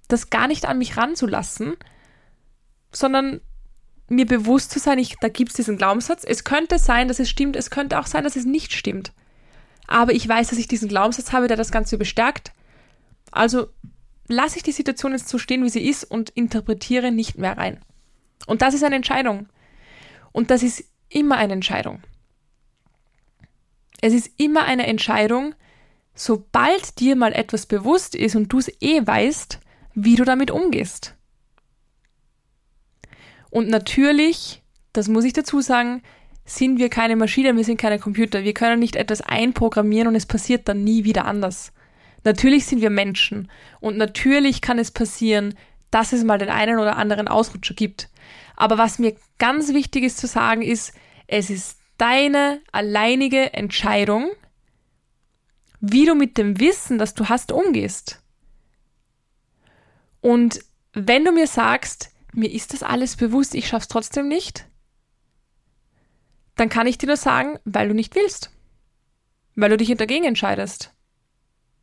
das 0.08 0.30
gar 0.30 0.48
nicht 0.48 0.66
an 0.66 0.78
mich 0.78 0.98
ranzulassen, 0.98 1.76
sondern 2.92 3.42
mir 4.10 4.26
bewusst 4.26 4.72
zu 4.72 4.80
sein, 4.80 5.00
ich, 5.00 5.16
da 5.20 5.30
gibt 5.30 5.52
es 5.52 5.56
diesen 5.56 5.78
Glaubenssatz. 5.78 6.24
Es 6.26 6.44
könnte 6.44 6.80
sein, 6.80 7.08
dass 7.08 7.20
es 7.20 7.30
stimmt, 7.30 7.56
es 7.56 7.70
könnte 7.70 8.00
auch 8.00 8.08
sein, 8.08 8.24
dass 8.24 8.36
es 8.36 8.46
nicht 8.46 8.74
stimmt. 8.74 9.12
Aber 9.88 10.14
ich 10.14 10.28
weiß, 10.28 10.50
dass 10.50 10.60
ich 10.60 10.68
diesen 10.68 10.90
Glaubenssatz 10.90 11.32
habe, 11.32 11.48
der 11.48 11.58
das 11.58 11.72
Ganze 11.72 11.98
bestärkt. 11.98 12.52
Also 13.32 13.68
lasse 14.28 14.58
ich 14.58 14.64
die 14.64 14.72
Situation 14.72 15.12
jetzt 15.12 15.30
so 15.30 15.38
stehen, 15.38 15.64
wie 15.64 15.70
sie 15.70 15.88
ist 15.88 16.04
und 16.04 16.30
interpretiere 16.30 17.12
nicht 17.12 17.38
mehr 17.38 17.58
rein. 17.58 17.80
Und 18.46 18.62
das 18.62 18.74
ist 18.74 18.84
eine 18.84 18.96
Entscheidung. 18.96 19.48
Und 20.32 20.52
das 20.52 20.64
ist 20.64 20.84
immer 21.10 21.38
eine 21.38 21.54
Entscheidung. 21.54 22.02
Es 24.02 24.14
ist 24.14 24.32
immer 24.38 24.64
eine 24.64 24.88
Entscheidung, 24.88 25.56
sobald 26.14 27.00
dir 27.00 27.16
mal 27.16 27.34
etwas 27.34 27.66
bewusst 27.66 28.16
ist 28.16 28.36
und 28.36 28.48
du 28.50 28.60
es 28.60 28.72
eh 28.82 29.06
weißt, 29.06 29.60
wie 29.94 30.16
du 30.16 30.24
damit 30.24 30.52
umgehst. 30.52 31.16
Und 33.50 33.70
natürlich, 33.70 34.62
das 34.94 35.08
muss 35.08 35.26
ich 35.26 35.34
dazu 35.34 35.62
sagen, 35.62 36.02
sind 36.46 36.80
wir 36.80 36.90
keine 36.90 37.16
Maschinen, 37.16 37.58
wir 37.58 37.64
sind 37.64 37.80
keine 37.80 38.00
Computer. 38.00 38.44
Wir 38.44 38.54
können 38.54 38.80
nicht 38.80 38.96
etwas 38.96 39.22
einprogrammieren 39.22 40.08
und 40.08 40.16
es 40.16 40.26
passiert 40.26 40.68
dann 40.68 40.84
nie 40.84 41.04
wieder 41.04 41.26
anders. 41.26 41.72
Natürlich 42.24 42.66
sind 42.66 42.82
wir 42.82 42.90
Menschen 42.90 43.50
und 43.80 43.98
natürlich 43.98 44.62
kann 44.62 44.80
es 44.80 44.92
passieren, 44.92 45.56
dass 45.92 46.12
es 46.14 46.24
mal 46.24 46.38
den 46.38 46.50
einen 46.50 46.80
oder 46.80 46.98
anderen 46.98 47.28
Ausrutscher 47.28 47.74
gibt. 47.74 48.10
Aber 48.56 48.78
was 48.78 49.00
mir 49.00 49.16
ganz 49.38 49.74
wichtig 49.74 50.04
ist 50.04 50.18
zu 50.18 50.28
sagen, 50.28 50.62
ist, 50.62 50.94
es 51.28 51.50
ist 51.50 51.80
deine 51.98 52.62
alleinige 52.72 53.54
Entscheidung, 53.54 54.30
wie 55.80 56.06
du 56.06 56.16
mit 56.16 56.38
dem 56.38 56.60
Wissen, 56.60 56.98
das 56.98 57.14
du 57.14 57.30
hast, 57.30 57.52
umgehst. 57.52 58.22
Und 60.22 60.60
wenn 60.94 61.24
du 61.24 61.32
mir 61.32 61.48
sagst, 61.48 62.12
mir 62.34 62.52
ist 62.52 62.74
das 62.74 62.84
alles 62.84 63.16
bewusst, 63.16 63.56
ich 63.56 63.68
schaff's 63.68 63.88
trotzdem 63.88 64.28
nicht, 64.28 64.66
dann 66.56 66.70
kann 66.70 66.88
ich 66.88 66.98
dir 66.98 67.08
nur 67.08 67.18
sagen, 67.18 67.58
weil 67.66 67.88
du 67.88 67.94
nicht 67.94 68.16
willst. 68.16 68.52
Weil 69.56 69.70
du 69.70 69.78
dich 69.78 69.96
dagegen 69.96 70.26
entscheidest. 70.26 70.94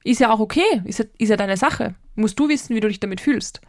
Ist 0.05 0.21
ja 0.21 0.31
auch 0.31 0.41
okay, 0.41 0.83
ist 0.85 0.99
ja, 0.99 1.05
ist 1.19 1.31
ja 1.31 1.37
deine 1.37 1.57
Sache. 1.57 1.95
Musst 2.15 2.39
du 2.39 2.49
wissen, 2.49 2.77
wie 2.77 2.81
du 2.81 2.89
dich 2.89 3.01
damit 3.01 3.21
fühlst. 3.21 3.61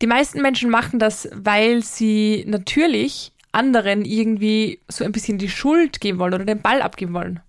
Die 0.00 0.06
meisten 0.06 0.42
Menschen 0.42 0.70
machen 0.70 0.98
das, 0.98 1.28
weil 1.32 1.82
sie 1.82 2.44
natürlich 2.46 3.32
anderen 3.52 4.04
irgendwie 4.04 4.80
so 4.88 5.04
ein 5.04 5.12
bisschen 5.12 5.38
die 5.38 5.50
Schuld 5.50 6.00
geben 6.00 6.18
wollen 6.18 6.34
oder 6.34 6.44
den 6.44 6.62
Ball 6.62 6.82
abgeben 6.82 7.14
wollen. 7.14 7.40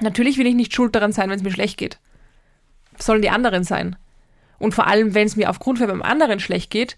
Natürlich 0.00 0.38
will 0.38 0.46
ich 0.46 0.54
nicht 0.54 0.74
schuld 0.74 0.94
daran 0.94 1.12
sein, 1.12 1.28
wenn 1.28 1.36
es 1.38 1.44
mir 1.44 1.52
schlecht 1.52 1.76
geht. 1.76 1.98
sollen 2.98 3.22
die 3.22 3.30
anderen 3.30 3.64
sein. 3.64 3.96
Und 4.58 4.74
vor 4.74 4.86
allem, 4.86 5.14
wenn 5.14 5.26
es 5.26 5.36
mir 5.36 5.50
aufgrund 5.50 5.78
von 5.78 5.86
beim 5.86 6.02
anderen 6.02 6.40
schlecht 6.40 6.70
geht, 6.70 6.96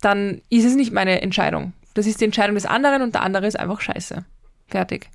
dann 0.00 0.40
ist 0.48 0.64
es 0.64 0.74
nicht 0.74 0.92
meine 0.92 1.22
Entscheidung. 1.22 1.72
Das 1.94 2.06
ist 2.06 2.20
die 2.20 2.24
Entscheidung 2.24 2.54
des 2.54 2.66
anderen 2.66 3.02
und 3.02 3.14
der 3.14 3.22
andere 3.22 3.46
ist 3.46 3.58
einfach 3.58 3.80
scheiße. 3.80 4.24
Fertig. 4.66 5.10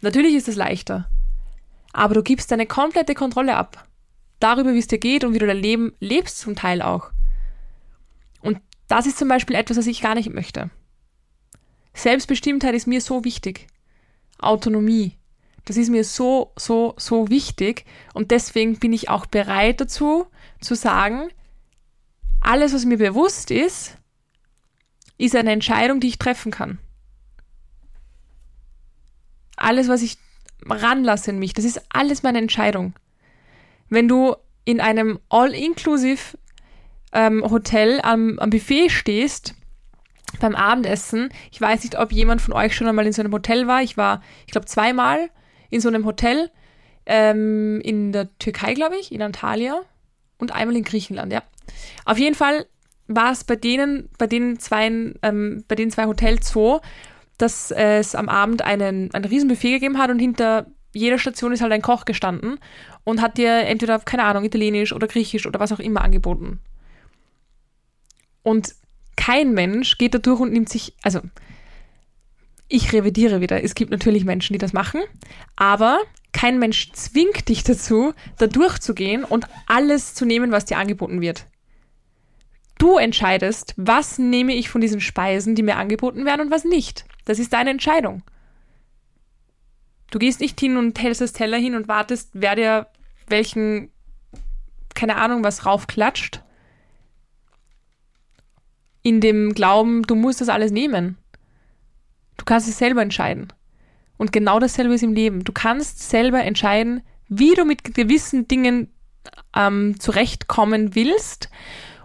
Natürlich 0.00 0.34
ist 0.34 0.48
es 0.48 0.56
leichter. 0.56 1.08
Aber 1.92 2.14
du 2.14 2.22
gibst 2.22 2.50
deine 2.50 2.66
komplette 2.66 3.14
Kontrolle 3.14 3.56
ab. 3.56 3.86
Darüber, 4.40 4.74
wie 4.74 4.78
es 4.78 4.88
dir 4.88 4.98
geht 4.98 5.24
und 5.24 5.32
wie 5.32 5.38
du 5.38 5.46
dein 5.46 5.56
Leben 5.56 5.94
lebst, 6.00 6.38
zum 6.38 6.56
Teil 6.56 6.82
auch. 6.82 7.10
Und 8.40 8.60
das 8.88 9.06
ist 9.06 9.16
zum 9.16 9.28
Beispiel 9.28 9.56
etwas, 9.56 9.78
was 9.78 9.86
ich 9.86 10.02
gar 10.02 10.14
nicht 10.14 10.32
möchte. 10.34 10.70
Selbstbestimmtheit 11.94 12.74
ist 12.74 12.86
mir 12.86 13.00
so 13.00 13.24
wichtig. 13.24 13.68
Autonomie. 14.38 15.16
Das 15.64 15.76
ist 15.76 15.90
mir 15.90 16.04
so, 16.04 16.52
so, 16.56 16.94
so 16.96 17.28
wichtig. 17.30 17.84
Und 18.12 18.30
deswegen 18.30 18.78
bin 18.78 18.92
ich 18.92 19.08
auch 19.08 19.26
bereit 19.26 19.80
dazu, 19.80 20.26
zu 20.60 20.74
sagen, 20.74 21.28
alles, 22.40 22.74
was 22.74 22.84
mir 22.84 22.98
bewusst 22.98 23.50
ist, 23.50 23.96
ist 25.16 25.34
eine 25.34 25.52
Entscheidung, 25.52 26.00
die 26.00 26.08
ich 26.08 26.18
treffen 26.18 26.52
kann. 26.52 26.78
Alles, 29.56 29.88
was 29.88 30.02
ich 30.02 30.18
ranlasse 30.66 31.30
in 31.30 31.38
mich, 31.38 31.54
das 31.54 31.64
ist 31.64 31.80
alles 31.88 32.22
meine 32.22 32.38
Entscheidung. 32.38 32.94
Wenn 33.88 34.08
du 34.08 34.36
in 34.64 34.80
einem 34.80 35.20
All-Inclusive 35.28 36.36
ähm, 37.12 37.42
Hotel 37.48 38.00
am, 38.02 38.38
am 38.38 38.50
Buffet 38.50 38.90
stehst 38.90 39.54
beim 40.40 40.54
Abendessen. 40.54 41.30
Ich 41.52 41.60
weiß 41.60 41.84
nicht, 41.84 41.98
ob 41.98 42.12
jemand 42.12 42.42
von 42.42 42.52
euch 42.52 42.74
schon 42.74 42.88
einmal 42.88 43.06
in 43.06 43.12
so 43.12 43.22
einem 43.22 43.32
Hotel 43.32 43.66
war. 43.66 43.82
Ich 43.82 43.96
war, 43.96 44.22
ich 44.46 44.52
glaube, 44.52 44.66
zweimal 44.66 45.30
in 45.70 45.80
so 45.80 45.88
einem 45.88 46.04
Hotel 46.04 46.50
ähm, 47.06 47.80
in 47.82 48.12
der 48.12 48.36
Türkei, 48.38 48.74
glaube 48.74 48.96
ich, 48.96 49.12
in 49.12 49.22
Antalya 49.22 49.82
und 50.38 50.52
einmal 50.52 50.76
in 50.76 50.84
Griechenland, 50.84 51.32
ja. 51.32 51.42
Auf 52.04 52.18
jeden 52.18 52.34
Fall 52.34 52.66
war 53.06 53.32
es 53.32 53.44
bei 53.44 53.56
denen, 53.56 54.08
bei 54.18 54.26
den 54.26 54.58
zwei, 54.58 54.86
ähm, 55.22 55.64
bei 55.68 55.74
den 55.74 55.90
zwei 55.90 56.06
Hotels 56.06 56.48
so, 56.48 56.80
dass 57.38 57.70
es 57.70 58.14
am 58.14 58.28
Abend 58.28 58.62
einen, 58.62 59.12
ein 59.12 59.24
Riesenbuffet 59.24 59.72
gegeben 59.72 59.98
hat 59.98 60.10
und 60.10 60.18
hinter 60.18 60.66
jeder 60.94 61.18
Station 61.18 61.52
ist 61.52 61.60
halt 61.60 61.72
ein 61.72 61.82
Koch 61.82 62.04
gestanden 62.04 62.58
und 63.02 63.20
hat 63.20 63.36
dir 63.36 63.50
entweder, 63.50 63.98
keine 63.98 64.22
Ahnung, 64.22 64.44
Italienisch 64.44 64.92
oder 64.92 65.08
Griechisch 65.08 65.46
oder 65.46 65.60
was 65.60 65.72
auch 65.72 65.80
immer 65.80 66.02
angeboten. 66.02 66.60
Und 68.42 68.74
kein 69.16 69.52
Mensch 69.52 69.98
geht 69.98 70.14
da 70.14 70.18
durch 70.18 70.40
und 70.40 70.52
nimmt 70.52 70.68
sich, 70.68 70.94
also 71.02 71.20
ich 72.74 72.92
revidiere 72.92 73.40
wieder. 73.40 73.62
Es 73.62 73.76
gibt 73.76 73.92
natürlich 73.92 74.24
Menschen, 74.24 74.52
die 74.52 74.58
das 74.58 74.72
machen, 74.72 75.00
aber 75.54 76.00
kein 76.32 76.58
Mensch 76.58 76.90
zwingt 76.92 77.48
dich 77.48 77.62
dazu, 77.62 78.14
da 78.38 78.48
durchzugehen 78.48 79.22
und 79.22 79.46
alles 79.66 80.14
zu 80.14 80.24
nehmen, 80.24 80.50
was 80.50 80.64
dir 80.64 80.78
angeboten 80.78 81.20
wird. 81.20 81.46
Du 82.78 82.96
entscheidest, 82.98 83.74
was 83.76 84.18
nehme 84.18 84.54
ich 84.54 84.68
von 84.68 84.80
diesen 84.80 85.00
Speisen, 85.00 85.54
die 85.54 85.62
mir 85.62 85.76
angeboten 85.76 86.24
werden 86.24 86.40
und 86.40 86.50
was 86.50 86.64
nicht. 86.64 87.04
Das 87.24 87.38
ist 87.38 87.52
deine 87.52 87.70
Entscheidung. 87.70 88.22
Du 90.10 90.18
gehst 90.18 90.40
nicht 90.40 90.58
hin 90.58 90.76
und 90.76 91.00
hältst 91.00 91.20
das 91.20 91.32
Teller 91.32 91.56
hin 91.56 91.76
und 91.76 91.86
wartest, 91.86 92.30
wer 92.32 92.56
dir 92.56 92.88
welchen, 93.28 93.90
keine 94.94 95.16
Ahnung, 95.16 95.44
was 95.44 95.64
raufklatscht, 95.64 96.42
in 99.02 99.20
dem 99.20 99.54
Glauben, 99.54 100.02
du 100.02 100.16
musst 100.16 100.40
das 100.40 100.48
alles 100.48 100.72
nehmen. 100.72 101.18
Du 102.36 102.44
kannst 102.44 102.68
es 102.68 102.78
selber 102.78 103.02
entscheiden. 103.02 103.52
Und 104.16 104.32
genau 104.32 104.58
dasselbe 104.58 104.94
ist 104.94 105.02
im 105.02 105.14
Leben. 105.14 105.44
Du 105.44 105.52
kannst 105.52 106.08
selber 106.08 106.42
entscheiden, 106.42 107.02
wie 107.28 107.54
du 107.54 107.64
mit 107.64 107.94
gewissen 107.94 108.46
Dingen 108.48 108.92
ähm, 109.56 109.98
zurechtkommen 109.98 110.94
willst 110.94 111.48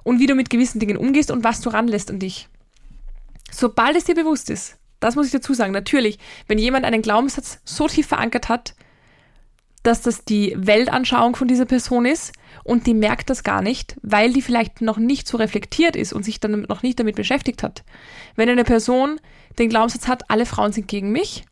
und 0.03 0.19
wie 0.19 0.25
du 0.25 0.35
mit 0.35 0.49
gewissen 0.49 0.79
Dingen 0.79 0.97
umgehst 0.97 1.31
und 1.31 1.43
was 1.43 1.61
du 1.61 1.69
ranlässt 1.69 2.09
an 2.09 2.19
dich. 2.19 2.47
Sobald 3.51 3.95
es 3.95 4.05
dir 4.05 4.15
bewusst 4.15 4.49
ist, 4.49 4.77
das 4.99 5.15
muss 5.15 5.27
ich 5.27 5.31
dazu 5.31 5.53
sagen, 5.53 5.71
natürlich, 5.71 6.19
wenn 6.47 6.57
jemand 6.57 6.85
einen 6.85 7.01
Glaubenssatz 7.01 7.59
so 7.63 7.87
tief 7.87 8.07
verankert 8.07 8.49
hat, 8.49 8.75
dass 9.83 10.01
das 10.01 10.25
die 10.25 10.53
Weltanschauung 10.57 11.35
von 11.35 11.47
dieser 11.47 11.65
Person 11.65 12.05
ist 12.05 12.33
und 12.69 12.85
die 12.85 12.93
merkt 12.93 13.31
das 13.31 13.43
gar 13.43 13.63
nicht, 13.63 13.97
weil 14.03 14.31
die 14.31 14.43
vielleicht 14.43 14.81
noch 14.81 14.97
nicht 14.97 15.27
so 15.27 15.37
reflektiert 15.37 15.95
ist 15.95 16.13
und 16.13 16.23
sich 16.23 16.39
dann 16.39 16.67
noch 16.69 16.83
nicht 16.83 16.99
damit 16.99 17.15
beschäftigt 17.15 17.63
hat. 17.63 17.83
Wenn 18.35 18.47
eine 18.47 18.63
Person 18.63 19.19
den 19.57 19.69
Glaubenssatz 19.69 20.07
hat, 20.07 20.29
alle 20.29 20.45
Frauen 20.45 20.71
sind 20.71 20.87
gegen 20.87 21.11
mich 21.11 21.45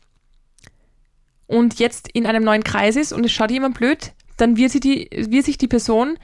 und 1.48 1.80
jetzt 1.80 2.08
in 2.14 2.28
einem 2.28 2.44
neuen 2.44 2.64
Kreis 2.64 2.96
ist 2.96 3.14
und 3.14 3.26
es 3.26 3.32
schaut 3.32 3.50
jemand 3.50 3.80
blöd, 3.80 4.14
dann 4.38 4.58
wird, 4.58 4.72
sie 4.72 4.80
die, 4.80 5.10
wird 5.12 5.46
sich 5.46 5.58
die 5.58 5.68
Person 5.68 6.20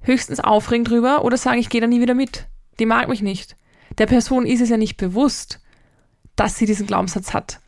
höchstens 0.00 0.40
aufregen 0.40 0.84
drüber 0.84 1.24
oder 1.24 1.36
sagen, 1.36 1.60
ich 1.60 1.68
gehe 1.68 1.80
da 1.80 1.86
nie 1.86 2.00
wieder 2.00 2.14
mit. 2.14 2.48
Die 2.80 2.86
mag 2.86 3.08
mich 3.08 3.22
nicht. 3.22 3.56
Der 3.98 4.06
Person 4.06 4.46
ist 4.46 4.60
es 4.60 4.68
ja 4.68 4.76
nicht 4.76 4.96
bewusst, 4.96 5.60
dass 6.34 6.58
sie 6.58 6.66
diesen 6.66 6.88
Glaubenssatz 6.88 7.34
hat 7.34 7.60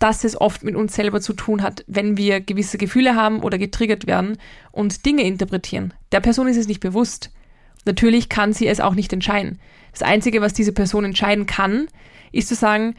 dass 0.00 0.24
es 0.24 0.40
oft 0.40 0.64
mit 0.64 0.74
uns 0.74 0.94
selber 0.94 1.20
zu 1.20 1.34
tun 1.34 1.62
hat, 1.62 1.84
wenn 1.86 2.16
wir 2.16 2.40
gewisse 2.40 2.78
Gefühle 2.78 3.14
haben 3.14 3.40
oder 3.40 3.58
getriggert 3.58 4.06
werden 4.06 4.38
und 4.72 5.04
Dinge 5.04 5.22
interpretieren. 5.22 5.94
Der 6.10 6.20
Person 6.20 6.48
ist 6.48 6.56
es 6.56 6.66
nicht 6.66 6.80
bewusst. 6.80 7.30
Natürlich 7.84 8.30
kann 8.30 8.54
sie 8.54 8.66
es 8.66 8.80
auch 8.80 8.94
nicht 8.94 9.12
entscheiden. 9.12 9.60
Das 9.92 10.02
Einzige, 10.02 10.40
was 10.40 10.54
diese 10.54 10.72
Person 10.72 11.04
entscheiden 11.04 11.46
kann, 11.46 11.86
ist 12.32 12.48
zu 12.48 12.54
sagen, 12.54 12.94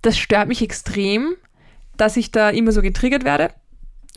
das 0.00 0.16
stört 0.16 0.46
mich 0.46 0.62
extrem, 0.62 1.34
dass 1.96 2.16
ich 2.16 2.30
da 2.30 2.50
immer 2.50 2.70
so 2.70 2.82
getriggert 2.82 3.24
werde. 3.24 3.50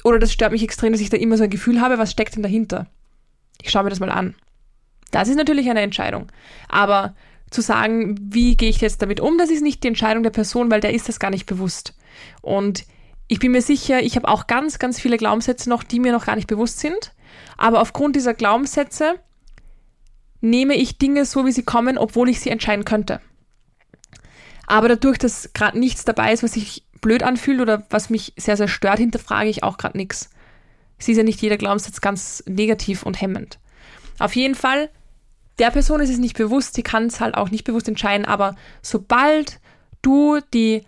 Oder 0.04 0.20
das 0.20 0.32
stört 0.32 0.52
mich 0.52 0.64
extrem, 0.64 0.92
dass 0.92 1.02
ich 1.02 1.10
da 1.10 1.18
immer 1.18 1.38
so 1.38 1.44
ein 1.44 1.50
Gefühl 1.50 1.82
habe, 1.82 1.98
was 1.98 2.12
steckt 2.12 2.36
denn 2.36 2.44
dahinter? 2.44 2.88
Ich 3.64 3.72
schaue 3.72 3.84
mir 3.84 3.90
das 3.90 4.00
mal 4.00 4.12
an. 4.12 4.36
Das 5.10 5.28
ist 5.28 5.38
natürlich 5.38 5.70
eine 5.70 5.82
Entscheidung. 5.82 6.32
Aber 6.68 7.16
zu 7.56 7.62
sagen, 7.62 8.16
wie 8.22 8.56
gehe 8.58 8.70
ich 8.70 8.82
jetzt 8.82 9.02
damit 9.02 9.20
um, 9.20 9.38
das 9.38 9.50
ist 9.50 9.64
nicht 9.64 9.84
die 9.84 9.88
Entscheidung 9.88 10.24
der 10.24 10.30
Person, 10.30 10.70
weil 10.70 10.82
der 10.82 10.94
ist 10.94 11.10
das 11.10 11.20
gar 11.20 11.32
nicht 11.32 11.46
bewusst. 11.46 11.96
Und 12.42 12.86
ich 13.28 13.40
bin 13.40 13.52
mir 13.52 13.62
sicher, 13.62 14.04
ich 14.04 14.16
habe 14.16 14.28
auch 14.28 14.46
ganz, 14.46 14.78
ganz 14.78 15.00
viele 15.00 15.18
Glaubenssätze 15.18 15.70
noch, 15.70 15.84
die 15.84 16.00
mir 16.00 16.12
noch 16.12 16.26
gar 16.26 16.36
nicht 16.36 16.48
bewusst 16.48 16.80
sind. 16.80 17.14
Aber 17.58 17.82
aufgrund 17.82 18.16
dieser 18.16 18.34
Glaubenssätze 18.34 19.16
nehme 20.42 20.76
ich 20.76 20.98
Dinge 20.98 21.26
so, 21.26 21.46
wie 21.46 21.52
sie 21.52 21.64
kommen, 21.64 21.98
obwohl 21.98 22.30
ich 22.30 22.40
sie 22.40 22.50
entscheiden 22.50 22.86
könnte. 22.86 23.20
Aber 24.68 24.90
dadurch, 24.90 25.18
dass 25.18 25.52
gerade 25.54 25.80
nichts 25.80 26.06
dabei 26.06 26.34
ist, 26.34 26.44
was 26.44 26.54
sich 26.54 26.86
blöd 27.02 27.24
anfühlt 27.24 27.62
oder 27.62 27.86
was 27.90 28.10
mich 28.10 28.34
sehr, 28.38 28.58
sehr 28.58 28.68
stört, 28.68 29.00
hinterfrage 29.00 29.50
ich 29.50 29.64
auch 29.64 29.78
gerade 29.78 29.98
nichts. 29.98 30.30
Es 30.98 31.08
ist 31.08 31.18
ja 31.18 31.24
nicht 31.24 31.42
jeder 31.42 31.58
Glaubenssatz 31.58 32.02
ganz 32.02 32.44
negativ 32.48 33.04
und 33.04 33.22
hemmend. 33.22 33.60
Auf 34.18 34.36
jeden 34.36 34.56
Fall, 34.56 34.90
der 35.60 35.72
Person 35.72 36.02
ist 36.02 36.10
es 36.10 36.18
nicht 36.18 36.38
bewusst, 36.38 36.76
sie 36.76 36.84
kann 36.84 37.06
es 37.06 37.20
halt 37.20 37.36
auch 37.36 37.50
nicht 37.50 37.64
bewusst 37.64 37.88
entscheiden, 37.88 38.26
aber 38.26 38.56
sobald 38.82 39.60
du 40.02 40.40
die, 40.54 40.84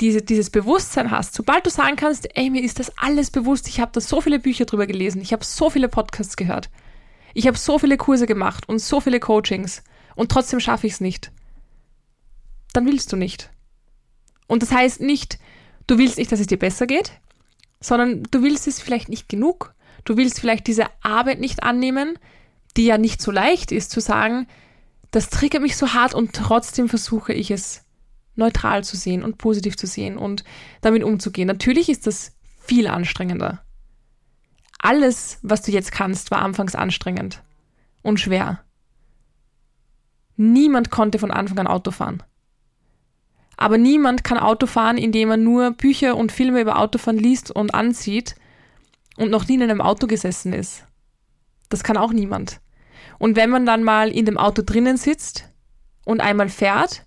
diese, 0.00 0.22
dieses 0.22 0.50
Bewusstsein 0.50 1.10
hast, 1.10 1.34
sobald 1.34 1.66
du 1.66 1.70
sagen 1.70 1.96
kannst, 1.96 2.28
ey, 2.36 2.50
mir 2.50 2.62
ist 2.62 2.78
das 2.78 2.96
alles 2.96 3.30
bewusst, 3.30 3.68
ich 3.68 3.80
habe 3.80 3.92
da 3.92 4.00
so 4.00 4.20
viele 4.20 4.38
Bücher 4.38 4.64
drüber 4.64 4.86
gelesen, 4.86 5.20
ich 5.20 5.32
habe 5.32 5.44
so 5.44 5.70
viele 5.70 5.88
Podcasts 5.88 6.36
gehört, 6.36 6.70
ich 7.34 7.46
habe 7.46 7.58
so 7.58 7.78
viele 7.78 7.96
Kurse 7.96 8.26
gemacht 8.26 8.68
und 8.68 8.78
so 8.78 9.00
viele 9.00 9.20
Coachings 9.20 9.82
und 10.14 10.30
trotzdem 10.30 10.60
schaffe 10.60 10.86
ich 10.86 10.94
es 10.94 11.00
nicht, 11.00 11.30
dann 12.72 12.86
willst 12.86 13.12
du 13.12 13.16
nicht. 13.16 13.50
Und 14.46 14.62
das 14.62 14.72
heißt 14.72 15.00
nicht, 15.00 15.38
du 15.86 15.98
willst 15.98 16.18
nicht, 16.18 16.32
dass 16.32 16.40
es 16.40 16.46
dir 16.46 16.58
besser 16.58 16.86
geht, 16.86 17.12
sondern 17.80 18.22
du 18.30 18.42
willst 18.42 18.66
es 18.66 18.80
vielleicht 18.80 19.08
nicht 19.08 19.28
genug. 19.28 19.74
Du 20.04 20.16
willst 20.16 20.40
vielleicht 20.40 20.66
diese 20.66 20.86
Arbeit 21.02 21.40
nicht 21.40 21.62
annehmen, 21.62 22.18
die 22.76 22.86
ja 22.86 22.98
nicht 22.98 23.20
so 23.20 23.30
leicht 23.30 23.72
ist, 23.72 23.90
zu 23.90 24.00
sagen, 24.00 24.46
das 25.10 25.28
triggert 25.28 25.62
mich 25.62 25.76
so 25.76 25.92
hart 25.92 26.14
und 26.14 26.32
trotzdem 26.32 26.88
versuche 26.88 27.32
ich 27.32 27.50
es 27.50 27.84
neutral 28.34 28.82
zu 28.82 28.96
sehen 28.96 29.22
und 29.22 29.38
positiv 29.38 29.76
zu 29.76 29.86
sehen 29.86 30.16
und 30.16 30.44
damit 30.80 31.04
umzugehen. 31.04 31.46
Natürlich 31.46 31.88
ist 31.88 32.06
das 32.06 32.32
viel 32.58 32.86
anstrengender. 32.86 33.62
Alles, 34.78 35.38
was 35.42 35.62
du 35.62 35.70
jetzt 35.70 35.92
kannst, 35.92 36.30
war 36.30 36.40
anfangs 36.40 36.74
anstrengend 36.74 37.42
und 38.02 38.18
schwer. 38.18 38.64
Niemand 40.36 40.90
konnte 40.90 41.18
von 41.18 41.30
Anfang 41.30 41.58
an 41.58 41.66
Auto 41.66 41.90
fahren. 41.90 42.22
Aber 43.56 43.78
niemand 43.78 44.24
kann 44.24 44.38
Auto 44.38 44.66
fahren, 44.66 44.96
indem 44.96 45.30
er 45.30 45.36
nur 45.36 45.72
Bücher 45.72 46.16
und 46.16 46.32
Filme 46.32 46.62
über 46.62 46.78
Autofahren 46.78 47.18
liest 47.18 47.50
und 47.50 47.74
ansieht 47.74 48.34
und 49.18 49.30
noch 49.30 49.46
nie 49.46 49.54
in 49.54 49.62
einem 49.62 49.82
Auto 49.82 50.06
gesessen 50.06 50.52
ist. 50.52 50.84
Das 51.68 51.84
kann 51.84 51.96
auch 51.96 52.12
niemand. 52.12 52.61
Und 53.22 53.36
wenn 53.36 53.50
man 53.50 53.64
dann 53.64 53.84
mal 53.84 54.10
in 54.10 54.24
dem 54.24 54.36
Auto 54.36 54.62
drinnen 54.66 54.96
sitzt 54.96 55.48
und 56.04 56.20
einmal 56.20 56.48
fährt, 56.48 57.06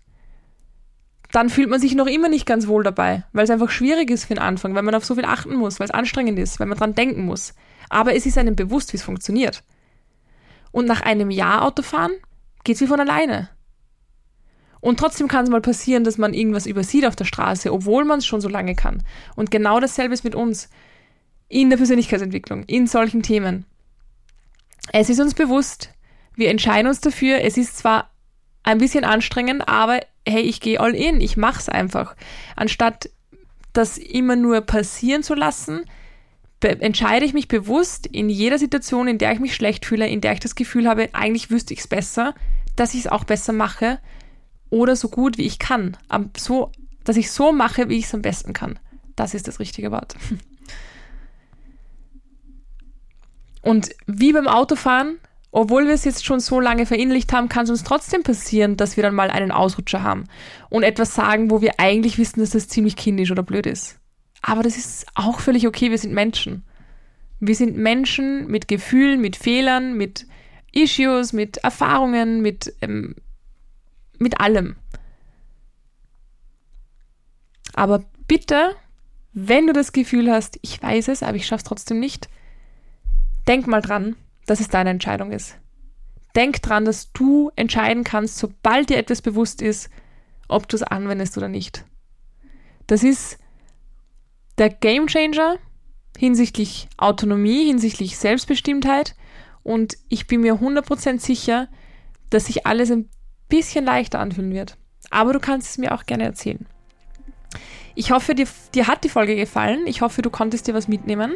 dann 1.33 1.49
fühlt 1.49 1.69
man 1.69 1.81
sich 1.81 1.93
noch 1.93 2.07
immer 2.07 2.29
nicht 2.29 2.45
ganz 2.45 2.67
wohl 2.67 2.85
dabei, 2.85 3.25
weil 3.33 3.43
es 3.43 3.49
einfach 3.49 3.69
schwierig 3.69 4.09
ist 4.09 4.23
für 4.23 4.35
den 4.35 4.41
Anfang, 4.41 4.73
weil 4.75 4.83
man 4.83 4.95
auf 4.95 5.03
so 5.03 5.15
viel 5.15 5.25
achten 5.25 5.55
muss, 5.55 5.77
weil 5.77 5.87
es 5.87 5.93
anstrengend 5.93 6.39
ist, 6.39 6.57
weil 6.57 6.67
man 6.67 6.77
dran 6.77 6.95
denken 6.95 7.25
muss. 7.25 7.53
Aber 7.89 8.15
es 8.15 8.25
ist 8.25 8.37
einem 8.37 8.55
bewusst, 8.55 8.93
wie 8.93 8.95
es 8.95 9.03
funktioniert. 9.03 9.61
Und 10.71 10.85
nach 10.85 11.01
einem 11.01 11.31
Jahr 11.31 11.63
Autofahren 11.63 12.13
geht 12.63 12.75
es 12.75 12.81
wie 12.81 12.87
von 12.87 13.01
alleine. 13.01 13.49
Und 14.79 14.97
trotzdem 14.97 15.27
kann 15.27 15.43
es 15.43 15.49
mal 15.51 15.59
passieren, 15.59 16.05
dass 16.05 16.17
man 16.17 16.33
irgendwas 16.33 16.65
übersieht 16.65 17.05
auf 17.05 17.17
der 17.17 17.25
Straße, 17.25 17.73
obwohl 17.73 18.05
man 18.05 18.19
es 18.19 18.25
schon 18.25 18.39
so 18.39 18.47
lange 18.47 18.75
kann. 18.75 19.03
Und 19.35 19.51
genau 19.51 19.81
dasselbe 19.81 20.13
ist 20.13 20.23
mit 20.23 20.33
uns 20.33 20.69
in 21.49 21.69
der 21.69 21.75
Persönlichkeitsentwicklung, 21.75 22.63
in 22.67 22.87
solchen 22.87 23.21
Themen. 23.21 23.65
Es 24.93 25.09
ist 25.09 25.19
uns 25.19 25.33
bewusst, 25.33 25.89
wir 26.35 26.49
entscheiden 26.49 26.87
uns 26.87 27.01
dafür, 27.01 27.41
es 27.41 27.57
ist 27.57 27.77
zwar 27.77 28.11
ein 28.63 28.77
bisschen 28.77 29.03
anstrengend, 29.03 29.67
aber 29.67 29.99
hey, 30.27 30.41
ich 30.41 30.59
gehe 30.59 30.79
all 30.79 30.95
in, 30.95 31.21
ich 31.21 31.37
mach's 31.37 31.69
einfach. 31.69 32.15
Anstatt 32.55 33.09
das 33.73 33.97
immer 33.97 34.35
nur 34.35 34.61
passieren 34.61 35.23
zu 35.23 35.35
lassen, 35.35 35.85
entscheide 36.61 37.25
ich 37.25 37.33
mich 37.33 37.47
bewusst 37.47 38.07
in 38.07 38.29
jeder 38.29 38.57
Situation, 38.57 39.07
in 39.07 39.19
der 39.19 39.33
ich 39.33 39.39
mich 39.39 39.53
schlecht 39.53 39.85
fühle, 39.85 40.07
in 40.07 40.21
der 40.21 40.33
ich 40.33 40.39
das 40.39 40.55
Gefühl 40.55 40.87
habe, 40.87 41.09
eigentlich 41.13 41.51
wüsste 41.51 41.73
ich 41.73 41.81
es 41.81 41.87
besser, 41.87 42.33
dass 42.75 42.95
ich 42.95 43.01
es 43.01 43.07
auch 43.07 43.23
besser 43.23 43.53
mache, 43.53 43.99
oder 44.69 44.95
so 44.95 45.09
gut 45.09 45.37
wie 45.37 45.45
ich 45.45 45.59
kann. 45.59 45.97
So, 46.37 46.71
dass 47.03 47.17
ich 47.17 47.31
so 47.31 47.51
mache, 47.51 47.89
wie 47.89 47.97
ich 47.97 48.05
es 48.05 48.13
am 48.13 48.21
besten 48.21 48.53
kann. 48.53 48.79
Das 49.15 49.33
ist 49.33 49.47
das 49.47 49.59
richtige 49.59 49.91
Wort. 49.91 50.15
Und 53.61 53.95
wie 54.05 54.33
beim 54.33 54.47
Autofahren, 54.47 55.17
obwohl 55.55 55.87
wir 55.87 55.93
es 55.93 56.03
jetzt 56.03 56.25
schon 56.25 56.41
so 56.41 56.59
lange 56.59 56.85
verinnerlicht 56.85 57.31
haben, 57.31 57.47
kann 57.47 57.63
es 57.63 57.69
uns 57.69 57.83
trotzdem 57.83 58.23
passieren, 58.23 58.75
dass 58.75 58.97
wir 58.97 59.03
dann 59.03 59.15
mal 59.15 59.31
einen 59.31 59.51
Ausrutscher 59.51 60.03
haben 60.03 60.25
und 60.69 60.83
etwas 60.83 61.15
sagen, 61.15 61.49
wo 61.49 61.61
wir 61.61 61.79
eigentlich 61.79 62.17
wissen, 62.17 62.41
dass 62.41 62.49
das 62.49 62.67
ziemlich 62.67 62.97
kindisch 62.97 63.31
oder 63.31 63.41
blöd 63.41 63.65
ist. 63.65 63.97
Aber 64.41 64.63
das 64.63 64.75
ist 64.75 65.07
auch 65.15 65.39
völlig 65.39 65.65
okay, 65.65 65.91
wir 65.91 65.97
sind 65.97 66.13
Menschen. 66.13 66.65
Wir 67.39 67.55
sind 67.55 67.77
Menschen 67.77 68.47
mit 68.47 68.67
Gefühlen, 68.67 69.21
mit 69.21 69.37
Fehlern, 69.37 69.95
mit 69.95 70.27
Issues, 70.73 71.31
mit 71.31 71.55
Erfahrungen, 71.57 72.41
mit 72.41 72.73
ähm, 72.81 73.15
mit 74.19 74.41
allem. 74.41 74.75
Aber 77.73 78.03
bitte, 78.27 78.75
wenn 79.31 79.67
du 79.67 79.73
das 79.73 79.93
Gefühl 79.93 80.29
hast, 80.29 80.59
ich 80.63 80.83
weiß 80.83 81.07
es, 81.07 81.23
aber 81.23 81.37
ich 81.37 81.47
schaffe 81.47 81.61
es 81.61 81.69
trotzdem 81.69 82.01
nicht, 82.01 82.27
denk 83.47 83.67
mal 83.67 83.81
dran, 83.81 84.17
dass 84.45 84.59
es 84.59 84.67
deine 84.67 84.89
Entscheidung 84.91 85.31
ist. 85.31 85.57
Denk 86.35 86.61
dran, 86.61 86.85
dass 86.85 87.11
du 87.13 87.51
entscheiden 87.55 88.03
kannst, 88.03 88.37
sobald 88.37 88.89
dir 88.89 88.97
etwas 88.97 89.21
bewusst 89.21 89.61
ist, 89.61 89.89
ob 90.47 90.67
du 90.67 90.75
es 90.75 90.83
anwendest 90.83 91.37
oder 91.37 91.47
nicht. 91.47 91.85
Das 92.87 93.03
ist 93.03 93.39
der 94.57 94.69
Game 94.69 95.07
Changer 95.07 95.57
hinsichtlich 96.17 96.87
Autonomie, 96.97 97.65
hinsichtlich 97.65 98.17
Selbstbestimmtheit 98.17 99.15
und 99.63 99.97
ich 100.09 100.27
bin 100.27 100.41
mir 100.41 100.55
100% 100.55 101.19
sicher, 101.19 101.67
dass 102.29 102.45
sich 102.45 102.65
alles 102.65 102.91
ein 102.91 103.09
bisschen 103.49 103.85
leichter 103.85 104.19
anfühlen 104.19 104.53
wird. 104.53 104.77
Aber 105.09 105.33
du 105.33 105.39
kannst 105.39 105.69
es 105.71 105.77
mir 105.77 105.93
auch 105.93 106.05
gerne 106.05 106.23
erzählen. 106.23 106.65
Ich 107.95 108.11
hoffe, 108.11 108.35
dir, 108.35 108.47
dir 108.73 108.87
hat 108.87 109.03
die 109.03 109.09
Folge 109.09 109.35
gefallen. 109.35 109.87
Ich 109.87 110.01
hoffe, 110.01 110.21
du 110.21 110.29
konntest 110.29 110.67
dir 110.67 110.73
was 110.73 110.87
mitnehmen. 110.87 111.35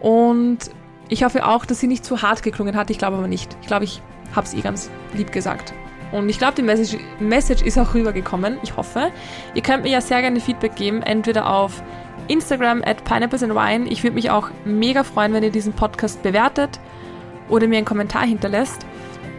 Und 0.00 0.70
ich 1.08 1.24
hoffe 1.24 1.46
auch, 1.46 1.64
dass 1.64 1.80
sie 1.80 1.86
nicht 1.86 2.04
zu 2.04 2.22
hart 2.22 2.42
geklungen 2.42 2.76
hat. 2.76 2.90
Ich 2.90 2.98
glaube 2.98 3.16
aber 3.16 3.28
nicht. 3.28 3.56
Ich 3.60 3.66
glaube, 3.66 3.84
ich 3.84 4.02
habe 4.34 4.46
es 4.46 4.54
eh 4.54 4.60
ganz 4.60 4.90
lieb 5.14 5.32
gesagt. 5.32 5.72
Und 6.12 6.28
ich 6.28 6.38
glaube, 6.38 6.54
die 6.54 6.62
Message, 6.62 6.98
Message 7.18 7.62
ist 7.62 7.78
auch 7.78 7.94
rübergekommen. 7.94 8.58
Ich 8.62 8.76
hoffe. 8.76 9.10
Ihr 9.54 9.62
könnt 9.62 9.82
mir 9.82 9.90
ja 9.90 10.00
sehr 10.00 10.20
gerne 10.20 10.40
Feedback 10.40 10.76
geben, 10.76 11.02
entweder 11.02 11.50
auf 11.50 11.82
Instagram 12.28 12.82
at 12.84 13.04
Pineapples 13.04 13.42
and 13.42 13.54
Wine. 13.54 13.88
Ich 13.88 14.02
würde 14.02 14.14
mich 14.14 14.30
auch 14.30 14.50
mega 14.64 15.04
freuen, 15.04 15.32
wenn 15.32 15.42
ihr 15.42 15.50
diesen 15.50 15.72
Podcast 15.72 16.22
bewertet 16.22 16.80
oder 17.48 17.66
mir 17.66 17.76
einen 17.78 17.86
Kommentar 17.86 18.26
hinterlässt. 18.26 18.86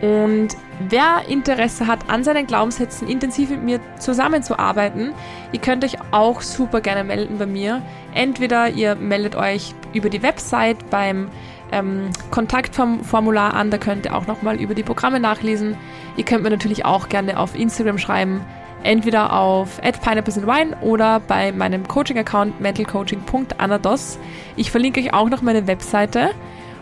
Und 0.02 0.50
wer 0.90 1.28
Interesse 1.28 1.88
hat, 1.88 2.08
an 2.08 2.24
seinen 2.24 2.46
Glaubenssätzen 2.46 3.08
intensiv 3.08 3.50
mit 3.50 3.64
mir 3.64 3.80
zusammenzuarbeiten, 3.98 5.14
ihr 5.52 5.60
könnt 5.60 5.84
euch 5.84 5.98
auch 6.12 6.42
super 6.42 6.82
gerne 6.82 7.04
melden 7.04 7.40
bei 7.40 7.48
mir. 7.48 7.82
Entweder 8.14 8.70
ihr 8.70 8.96
meldet 8.96 9.36
euch 9.36 9.74
über 9.94 10.10
die 10.10 10.22
Website 10.22 10.90
beim 10.92 11.30
ähm, 11.72 12.10
Kontaktformular 12.32 13.54
an, 13.54 13.72
da 13.72 13.78
könnt 13.78 14.06
ihr 14.06 14.16
auch 14.16 14.28
nochmal 14.28 14.60
über 14.60 14.74
die 14.74 14.84
Programme 14.84 15.20
nachlesen. 15.20 15.76
Ihr 16.16 16.26
könnt 16.26 16.44
mir 16.44 16.50
natürlich 16.50 16.86
auch 16.86 17.10
gerne 17.10 17.40
auf 17.40 17.56
Instagram 17.56 17.98
schreiben, 17.98 18.42
entweder 18.84 19.34
auf 19.34 19.82
@pineapples 19.82 20.40
oder 20.82 21.20
bei 21.20 21.52
meinem 21.52 21.88
Coaching-Account 21.88 22.60
mentalcoaching.anados. 22.62 24.20
Ich 24.56 24.72
verlinke 24.72 25.02
euch 25.02 25.14
auch 25.14 25.30
noch 25.30 25.42
meine 25.42 25.68
Webseite 25.68 26.32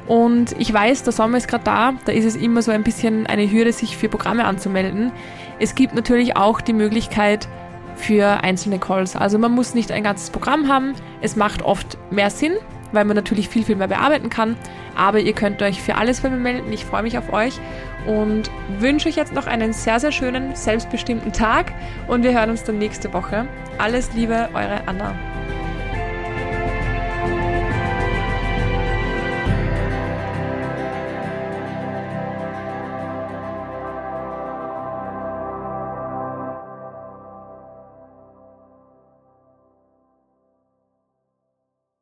und 0.07 0.55
ich 0.59 0.71
weiß, 0.71 1.03
der 1.03 1.13
Sommer 1.13 1.37
ist 1.37 1.47
gerade 1.47 1.63
da, 1.63 1.93
da 2.05 2.11
ist 2.11 2.25
es 2.25 2.35
immer 2.35 2.61
so 2.61 2.71
ein 2.71 2.83
bisschen 2.83 3.25
eine 3.25 3.49
Hürde, 3.49 3.73
sich 3.73 3.97
für 3.97 4.07
Programme 4.07 4.45
anzumelden. 4.45 5.11
Es 5.59 5.73
gibt 5.73 5.95
natürlich 5.95 6.37
auch 6.37 6.61
die 6.61 6.73
Möglichkeit 6.73 7.47
für 7.95 8.43
einzelne 8.43 8.77
Calls. 8.77 9.15
Also 9.15 9.39
man 9.39 9.53
muss 9.53 9.73
nicht 9.73 9.91
ein 9.91 10.03
ganzes 10.03 10.29
Programm 10.29 10.67
haben. 10.67 10.93
Es 11.21 11.35
macht 11.35 11.63
oft 11.63 11.97
mehr 12.11 12.29
Sinn, 12.29 12.53
weil 12.95 13.05
man 13.05 13.15
natürlich 13.15 13.49
viel, 13.49 13.63
viel 13.63 13.75
mehr 13.75 13.87
bearbeiten 13.87 14.29
kann. 14.29 14.55
Aber 14.95 15.19
ihr 15.19 15.33
könnt 15.33 15.61
euch 15.61 15.81
für 15.81 15.95
alles 15.95 16.21
bei 16.21 16.29
mir 16.29 16.37
melden. 16.37 16.71
Ich 16.73 16.85
freue 16.85 17.03
mich 17.03 17.17
auf 17.17 17.31
euch 17.31 17.59
und 18.07 18.49
wünsche 18.79 19.09
euch 19.09 19.15
jetzt 19.15 19.33
noch 19.33 19.47
einen 19.47 19.73
sehr, 19.73 19.99
sehr 19.99 20.11
schönen, 20.11 20.55
selbstbestimmten 20.55 21.33
Tag. 21.33 21.73
Und 22.07 22.23
wir 22.23 22.33
hören 22.33 22.49
uns 22.49 22.63
dann 22.63 22.79
nächste 22.79 23.13
Woche. 23.13 23.47
Alles 23.77 24.13
Liebe, 24.13 24.49
eure 24.53 24.87
Anna. 24.87 25.34